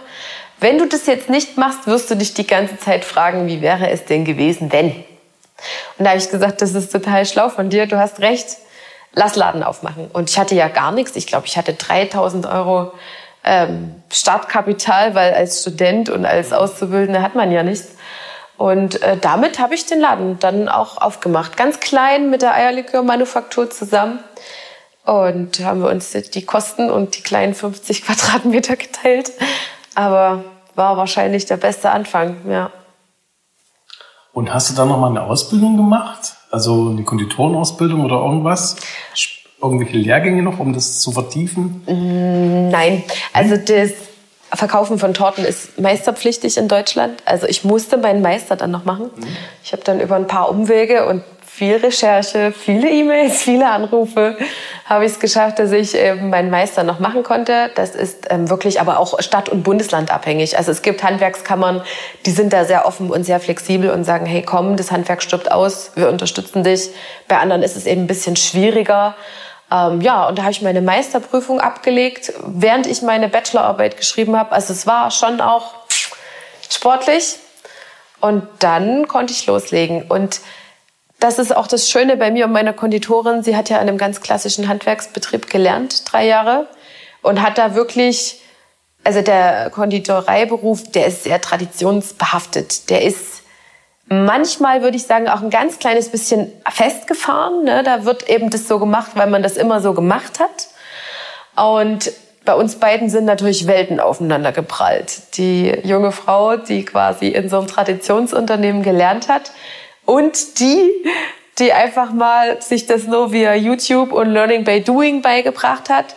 [0.59, 3.89] Wenn du das jetzt nicht machst, wirst du dich die ganze Zeit fragen, wie wäre
[3.89, 4.91] es denn gewesen, wenn?
[5.97, 8.57] Und da habe ich gesagt, das ist total schlau von dir, du hast recht,
[9.13, 10.09] lass Laden aufmachen.
[10.11, 12.91] Und ich hatte ja gar nichts, ich glaube, ich hatte 3000 Euro
[13.43, 17.95] ähm, Startkapital, weil als Student und als Auszubildende hat man ja nichts.
[18.57, 21.55] Und äh, damit habe ich den Laden dann auch aufgemacht.
[21.55, 24.19] Ganz klein mit der Eierlikörmanufaktur zusammen.
[25.09, 29.31] Und haben wir uns die Kosten und die kleinen 50 Quadratmeter geteilt.
[29.95, 30.43] Aber
[30.75, 32.69] war wahrscheinlich der beste Anfang, ja.
[34.33, 36.35] Und hast du da noch mal eine Ausbildung gemacht?
[36.51, 38.75] Also eine Konditorenausbildung oder irgendwas?
[39.59, 41.83] Irgendwelche Lehrgänge noch, um das zu vertiefen?
[41.87, 43.03] Mm, nein,
[43.33, 43.93] also das
[44.53, 47.21] Verkaufen von Torten ist meisterpflichtig in Deutschland.
[47.25, 49.09] Also ich musste meinen Meister dann noch machen.
[49.15, 49.27] Mhm.
[49.63, 51.23] Ich habe dann über ein paar Umwege und
[51.59, 54.37] viel Recherche, viele E-Mails, viele Anrufe
[54.85, 57.69] habe ich es geschafft, dass ich ähm, meinen Meister noch machen konnte.
[57.75, 60.57] Das ist ähm, wirklich aber auch Stadt- und Bundesland abhängig.
[60.57, 61.81] Also es gibt Handwerkskammern,
[62.25, 65.51] die sind da sehr offen und sehr flexibel und sagen, hey komm, das Handwerk stirbt
[65.51, 66.91] aus, wir unterstützen dich.
[67.27, 69.15] Bei anderen ist es eben ein bisschen schwieriger.
[69.69, 74.53] Ähm, ja, und da habe ich meine Meisterprüfung abgelegt, während ich meine Bachelorarbeit geschrieben habe.
[74.53, 75.73] Also es war schon auch
[76.69, 77.35] sportlich.
[78.21, 80.03] Und dann konnte ich loslegen.
[80.03, 80.39] Und
[81.19, 83.43] das ist auch das Schöne bei mir und meiner Konditorin.
[83.43, 86.67] Sie hat ja in einem ganz klassischen Handwerksbetrieb gelernt, drei Jahre.
[87.21, 88.41] Und hat da wirklich,
[89.03, 92.89] also der Konditoreiberuf, der ist sehr traditionsbehaftet.
[92.89, 93.43] Der ist
[94.07, 97.65] manchmal, würde ich sagen, auch ein ganz kleines bisschen festgefahren.
[97.65, 97.83] Ne?
[97.83, 100.69] Da wird eben das so gemacht, weil man das immer so gemacht hat.
[101.61, 102.13] Und
[102.45, 105.37] bei uns beiden sind natürlich Welten aufeinander geprallt.
[105.37, 109.51] Die junge Frau, die quasi in so einem Traditionsunternehmen gelernt hat
[110.09, 110.89] und die,
[111.59, 116.15] die einfach mal sich das nur via YouTube und Learning by Doing beigebracht hat.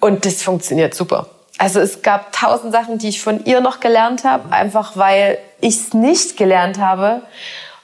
[0.00, 1.28] Und das funktioniert super.
[1.58, 5.76] Also es gab tausend Sachen, die ich von ihr noch gelernt habe, einfach weil ich
[5.76, 7.20] es nicht gelernt habe.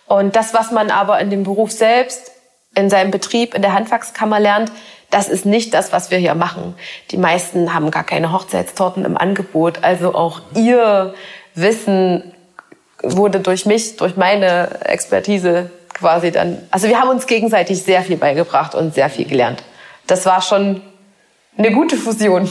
[0.07, 2.31] Und das, was man aber in dem Beruf selbst,
[2.75, 4.73] in seinem Betrieb, in der Handwerkskammer lernt,
[5.11, 6.75] das ist nicht das, was wir hier machen.
[7.11, 9.85] Die meisten haben gar keine Hochzeitstorten im Angebot.
[9.85, 11.13] Also auch ihr
[11.55, 12.34] Wissen
[13.05, 16.59] wurde durch mich, durch meine Expertise quasi dann.
[16.71, 19.63] Also wir haben uns gegenseitig sehr viel beigebracht und sehr viel gelernt.
[20.07, 20.83] Das war schon
[21.57, 22.51] eine gute Fusion.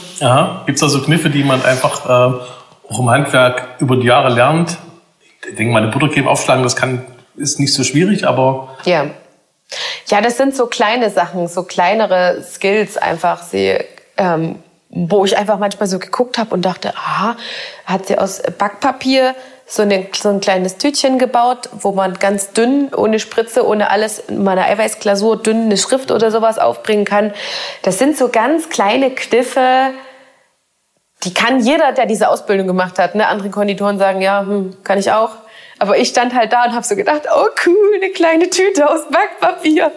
[0.65, 4.33] Gibt es da so Kniffe, die man einfach äh, auch im Handwerk über die Jahre
[4.33, 4.77] lernt?
[5.47, 9.07] Ich denke mal, eine Buttercreme aufschlagen, das kann, ist nicht so schwierig, aber ja.
[10.07, 13.41] Ja, das sind so kleine Sachen, so kleinere Skills einfach.
[13.41, 13.77] Sie,
[14.17, 17.35] ähm, wo ich einfach manchmal so geguckt habe und dachte, aha,
[17.85, 19.33] hat sie aus Backpapier
[19.73, 24.19] so, eine, so ein kleines Tütchen gebaut, wo man ganz dünn, ohne Spritze, ohne alles,
[24.19, 27.33] in meiner Eiweißglasur dünn eine Schrift oder sowas aufbringen kann.
[27.81, 29.89] Das sind so ganz kleine Kniffe,
[31.23, 33.15] die kann jeder, der diese Ausbildung gemacht hat.
[33.15, 33.27] Ne?
[33.27, 35.31] Andere Konditoren sagen, ja, hm, kann ich auch.
[35.79, 39.09] Aber ich stand halt da und habe so gedacht, oh cool, eine kleine Tüte aus
[39.09, 39.91] Backpapier.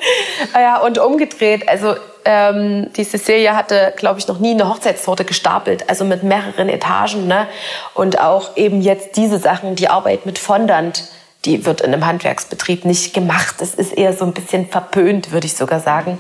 [0.55, 1.69] Ah ja, und umgedreht.
[1.69, 1.97] Also
[2.27, 7.27] ähm, die Cecilia hatte, glaube ich, noch nie eine Hochzeitstorte gestapelt, also mit mehreren Etagen.
[7.27, 7.47] Ne?
[7.95, 11.05] Und auch eben jetzt diese Sachen, die Arbeit mit Fondant,
[11.45, 13.57] die wird in einem Handwerksbetrieb nicht gemacht.
[13.59, 16.19] Das ist eher so ein bisschen verpönt, würde ich sogar sagen.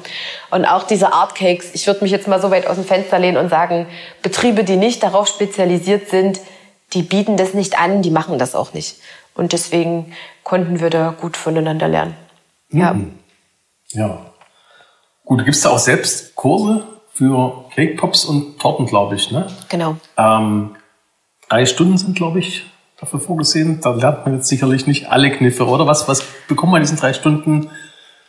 [0.50, 3.36] Und auch diese Artcakes, ich würde mich jetzt mal so weit aus dem Fenster lehnen
[3.36, 3.86] und sagen,
[4.22, 6.40] Betriebe, die nicht darauf spezialisiert sind,
[6.92, 8.96] die bieten das nicht an, die machen das auch nicht.
[9.34, 10.12] Und deswegen
[10.44, 12.14] konnten wir da gut voneinander lernen.
[12.70, 12.94] Ja.
[12.94, 13.18] Mhm.
[13.88, 14.20] Ja.
[15.26, 19.48] Gut, gibt es da auch selbst Kurse für Cake Pops und Torten, glaube ich, ne?
[19.68, 19.96] Genau.
[20.16, 20.76] Ähm,
[21.48, 22.64] drei Stunden sind, glaube ich,
[23.00, 23.80] dafür vorgesehen.
[23.82, 25.86] Da lernt man jetzt sicherlich nicht alle Kniffe, oder?
[25.88, 27.70] Was, was bekommt man in diesen drei Stunden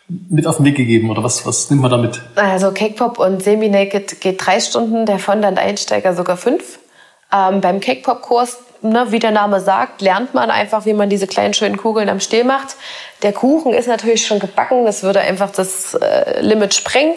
[0.08, 2.22] mit auf den Weg gegeben oder was, was nimmt man damit?
[2.36, 6.80] Also Cake Pop und Semi-Naked geht drei Stunden, der Fondant-Einsteiger sogar fünf.
[7.32, 11.10] Ähm, beim Cake Pop Kurs ne, wie der Name sagt, lernt man einfach, wie man
[11.10, 12.76] diese kleinen schönen Kugeln am Stiel macht.
[13.24, 17.16] Der Kuchen ist natürlich schon gebacken, das würde einfach das äh, Limit sprengen.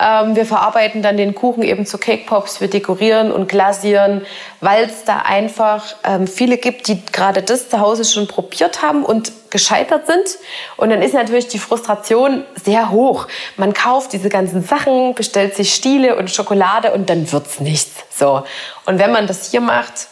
[0.00, 4.22] Ähm, wir verarbeiten dann den Kuchen eben zu Cake Pops, wir dekorieren und glasieren,
[4.60, 9.04] weil es da einfach ähm, viele gibt, die gerade das zu Hause schon probiert haben
[9.04, 10.38] und gescheitert sind.
[10.78, 13.28] Und dann ist natürlich die Frustration sehr hoch.
[13.58, 17.92] Man kauft diese ganzen Sachen, bestellt sich Stiele und Schokolade und dann wird's nichts.
[18.10, 18.44] So.
[18.86, 20.08] Und wenn man das hier macht,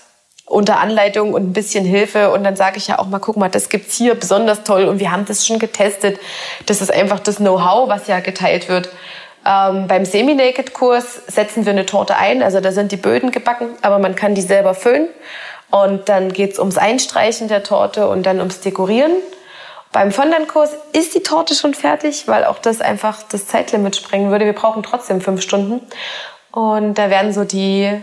[0.51, 2.33] unter Anleitung und ein bisschen Hilfe.
[2.33, 4.99] Und dann sage ich ja auch mal, guck mal, das gibt's hier besonders toll und
[4.99, 6.19] wir haben das schon getestet.
[6.67, 8.91] Das ist einfach das Know-how, was ja geteilt wird.
[9.47, 13.99] Ähm, beim Semi-Naked-Kurs setzen wir eine Torte ein, also da sind die Böden gebacken, aber
[13.99, 15.09] man kann die selber füllen.
[15.71, 19.13] Und dann geht's ums Einstreichen der Torte und dann ums Dekorieren.
[19.93, 24.47] Beim Fondant-Kurs ist die Torte schon fertig, weil auch das einfach das Zeitlimit sprengen würde.
[24.47, 25.81] Wir brauchen trotzdem fünf Stunden.
[26.51, 28.03] Und da werden so die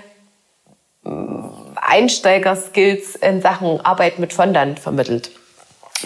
[1.88, 5.32] Einsteiger-Skills in Sachen Arbeit mit Fondant vermittelt.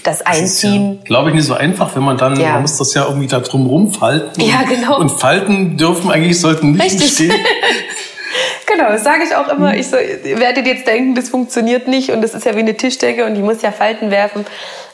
[0.04, 1.00] Das Einziehen.
[1.00, 2.54] Ja, Glaube ich nicht so einfach, wenn man dann, ja.
[2.54, 4.42] man muss das ja irgendwie da drum rumfalten.
[4.42, 4.98] Ja, genau.
[5.00, 7.12] Und Falten dürfen eigentlich, sollten nicht Richtig.
[7.12, 7.34] stehen.
[8.68, 9.76] genau, das sage ich auch immer.
[9.76, 13.26] Ich so, werdet jetzt denken, das funktioniert nicht und das ist ja wie eine Tischdecke
[13.26, 14.46] und die muss ja Falten werfen.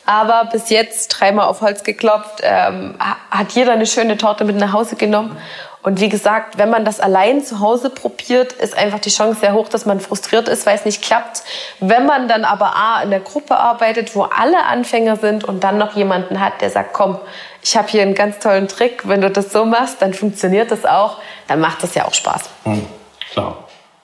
[0.08, 2.96] Aber bis jetzt, dreimal auf Holz geklopft, ähm,
[3.30, 5.38] hat jeder eine schöne Torte mit nach Hause genommen.
[5.84, 9.54] Und wie gesagt, wenn man das allein zu Hause probiert, ist einfach die Chance sehr
[9.54, 11.44] hoch, dass man frustriert ist, weil es nicht klappt.
[11.82, 15.78] Wenn man dann aber A, in der Gruppe arbeitet, wo alle Anfänger sind und dann
[15.78, 17.20] noch jemanden hat, der sagt, komm,
[17.62, 20.86] ich habe hier einen ganz tollen Trick, wenn du das so machst, dann funktioniert das
[20.86, 21.18] auch,
[21.50, 22.44] dann macht das ja auch Spaß.
[22.64, 22.86] Mhm,
[23.32, 23.58] klar,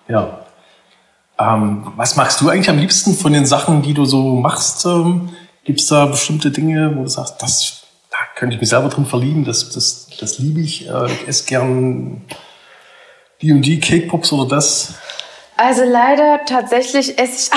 [0.10, 0.39] ja.
[1.39, 4.86] Ähm, was machst du eigentlich am liebsten von den Sachen, die du so machst?
[4.86, 5.30] Ähm,
[5.64, 7.84] Gibt es da bestimmte Dinge, wo du sagst, das
[8.36, 10.89] könnte ich mich selber drin verlieben, das, das, das liebe ich.
[10.89, 12.22] Äh, ich esse gern
[13.41, 14.95] die und die Cake Pops oder das.
[15.55, 17.53] Also leider tatsächlich esse ich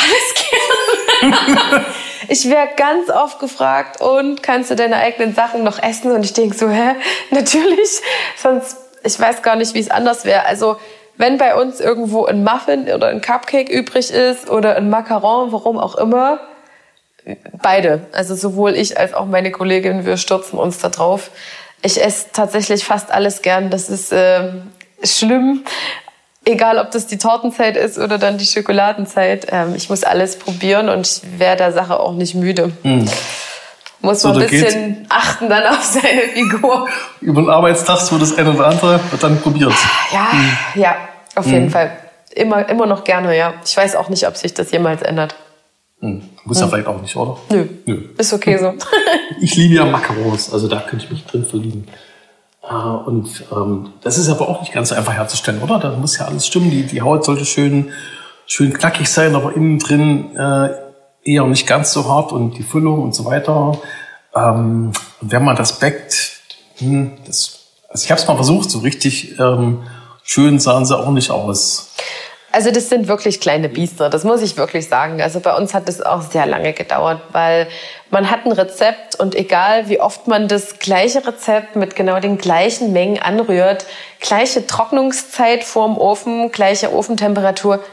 [1.22, 1.84] alles gern.
[2.28, 6.12] ich werde ganz oft gefragt, und kannst du deine eigenen Sachen noch essen?
[6.12, 6.94] Und ich denke so, hä?
[7.30, 8.00] Natürlich,
[8.36, 10.44] sonst ich weiß gar nicht, wie es anders wäre.
[10.44, 10.76] Also
[11.16, 15.78] wenn bei uns irgendwo ein Muffin oder ein Cupcake übrig ist oder ein Macaron, warum
[15.78, 16.40] auch immer,
[17.60, 18.06] beide.
[18.12, 21.30] Also sowohl ich als auch meine Kollegin, wir stürzen uns da drauf.
[21.82, 23.70] Ich esse tatsächlich fast alles gern.
[23.70, 24.52] Das ist äh,
[25.02, 25.64] schlimm.
[26.44, 29.48] Egal, ob das die Tortenzeit ist oder dann die Schokoladenzeit.
[29.50, 32.72] Ähm, ich muss alles probieren und ich wäre der Sache auch nicht müde.
[32.82, 33.08] Mhm.
[34.00, 36.86] Muss man so, ein bisschen achten dann auf seine Figur.
[37.20, 39.72] Über den Arbeitstag wird das eine oder andere wird dann probiert.
[40.12, 40.80] Ja, mhm.
[40.80, 40.96] ja,
[41.34, 41.70] auf jeden mhm.
[41.70, 41.90] Fall.
[42.30, 43.54] Immer, immer noch gerne, ja.
[43.64, 45.34] Ich weiß auch nicht, ob sich das jemals ändert.
[46.00, 46.22] Hm.
[46.44, 46.70] Muss ja hm.
[46.70, 47.38] vielleicht auch nicht, oder?
[47.50, 47.66] Nö.
[47.86, 48.08] Nö.
[48.18, 48.74] Ist okay so.
[49.40, 51.86] ich liebe ja Macarons, also da könnte ich mich drin verlieben.
[52.62, 55.78] Ah, und ähm, das ist aber auch nicht ganz so einfach herzustellen, oder?
[55.78, 56.70] Da muss ja alles stimmen.
[56.70, 57.90] Die, die Haut sollte schön,
[58.46, 60.70] schön knackig sein, aber innen drin äh,
[61.22, 63.78] eher nicht ganz so hart und die Füllung und so weiter.
[64.34, 64.90] Ähm,
[65.20, 66.40] wenn man das backt,
[66.78, 69.82] hm, das, also ich habe es mal versucht, so richtig ähm,
[70.24, 71.94] schön sahen sie auch nicht aus.
[72.56, 75.20] Also das sind wirklich kleine Biester, das muss ich wirklich sagen.
[75.20, 77.68] Also bei uns hat das auch sehr lange gedauert, weil
[78.08, 82.38] man hat ein Rezept und egal wie oft man das gleiche Rezept mit genau den
[82.38, 83.84] gleichen Mengen anrührt,
[84.20, 87.84] gleiche Trocknungszeit vorm Ofen, gleiche Ofentemperatur,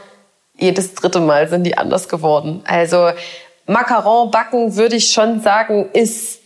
[0.56, 2.62] jedes dritte Mal sind die anders geworden.
[2.66, 3.10] Also
[3.66, 6.40] Macaron backen würde ich schon sagen, ist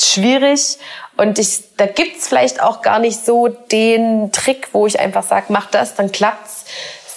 [0.00, 0.78] schwierig
[1.16, 5.46] und ich, da gibt's vielleicht auch gar nicht so den Trick, wo ich einfach sage,
[5.50, 6.64] mach das, dann klappt's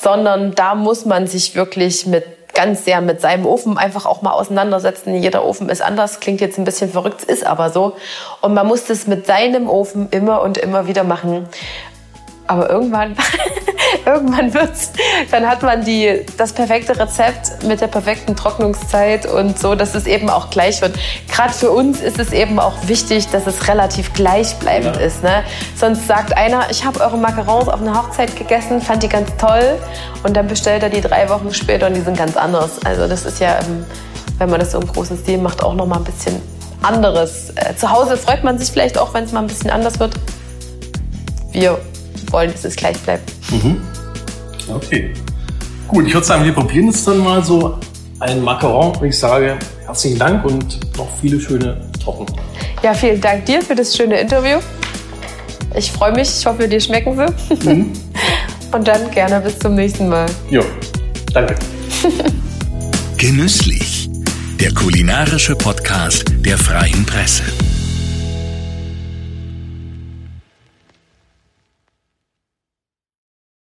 [0.02, 4.32] sondern da muss man sich wirklich mit ganz sehr mit seinem Ofen einfach auch mal
[4.32, 5.16] auseinandersetzen.
[5.16, 7.96] Jeder Ofen ist anders, klingt jetzt ein bisschen verrückt, ist aber so.
[8.42, 11.48] Und man muss das mit seinem Ofen immer und immer wieder machen.
[12.48, 13.16] Aber irgendwann,
[14.06, 14.92] irgendwann wird's,
[15.32, 20.06] dann hat man die, das perfekte Rezept mit der perfekten Trocknungszeit und so, dass es
[20.06, 20.96] eben auch gleich wird.
[21.30, 25.02] Gerade für uns ist es eben auch wichtig, dass es relativ gleichbleibend ja.
[25.02, 25.24] ist.
[25.24, 25.44] Ne?
[25.76, 29.80] Sonst sagt einer, ich habe eure Macarons auf einer Hochzeit gegessen, fand die ganz toll
[30.24, 32.80] und dann bestellt er die drei Wochen später und die sind ganz anders.
[32.86, 33.86] Also das ist ja, ähm,
[34.38, 36.42] wenn man das so im großen Stil macht, auch noch mal ein bisschen
[36.82, 37.52] anderes.
[37.56, 40.16] Äh, zu Hause freut man sich vielleicht auch, wenn es mal ein bisschen anders wird.
[41.52, 41.80] Wir
[42.32, 43.32] wollen, dass es gleich bleibt.
[43.52, 43.82] Mhm.
[44.68, 45.14] Okay.
[45.88, 47.78] Gut, ich würde sagen, wir probieren jetzt dann mal so
[48.20, 48.96] ein Macaron.
[48.96, 52.36] Und ich sage herzlichen Dank und noch viele schöne Torten.
[52.84, 54.60] Ja, vielen Dank dir für das schöne Interview.
[55.76, 56.30] Ich freue mich.
[56.40, 57.70] Ich hoffe, dir schmecken sie.
[57.70, 57.92] Mhm.
[58.72, 60.26] und dann gerne bis zum nächsten Mal.
[60.50, 60.64] Jo,
[61.34, 61.56] danke.
[63.18, 64.10] Genüsslich.
[64.60, 67.44] Der kulinarische Podcast der Freien Presse.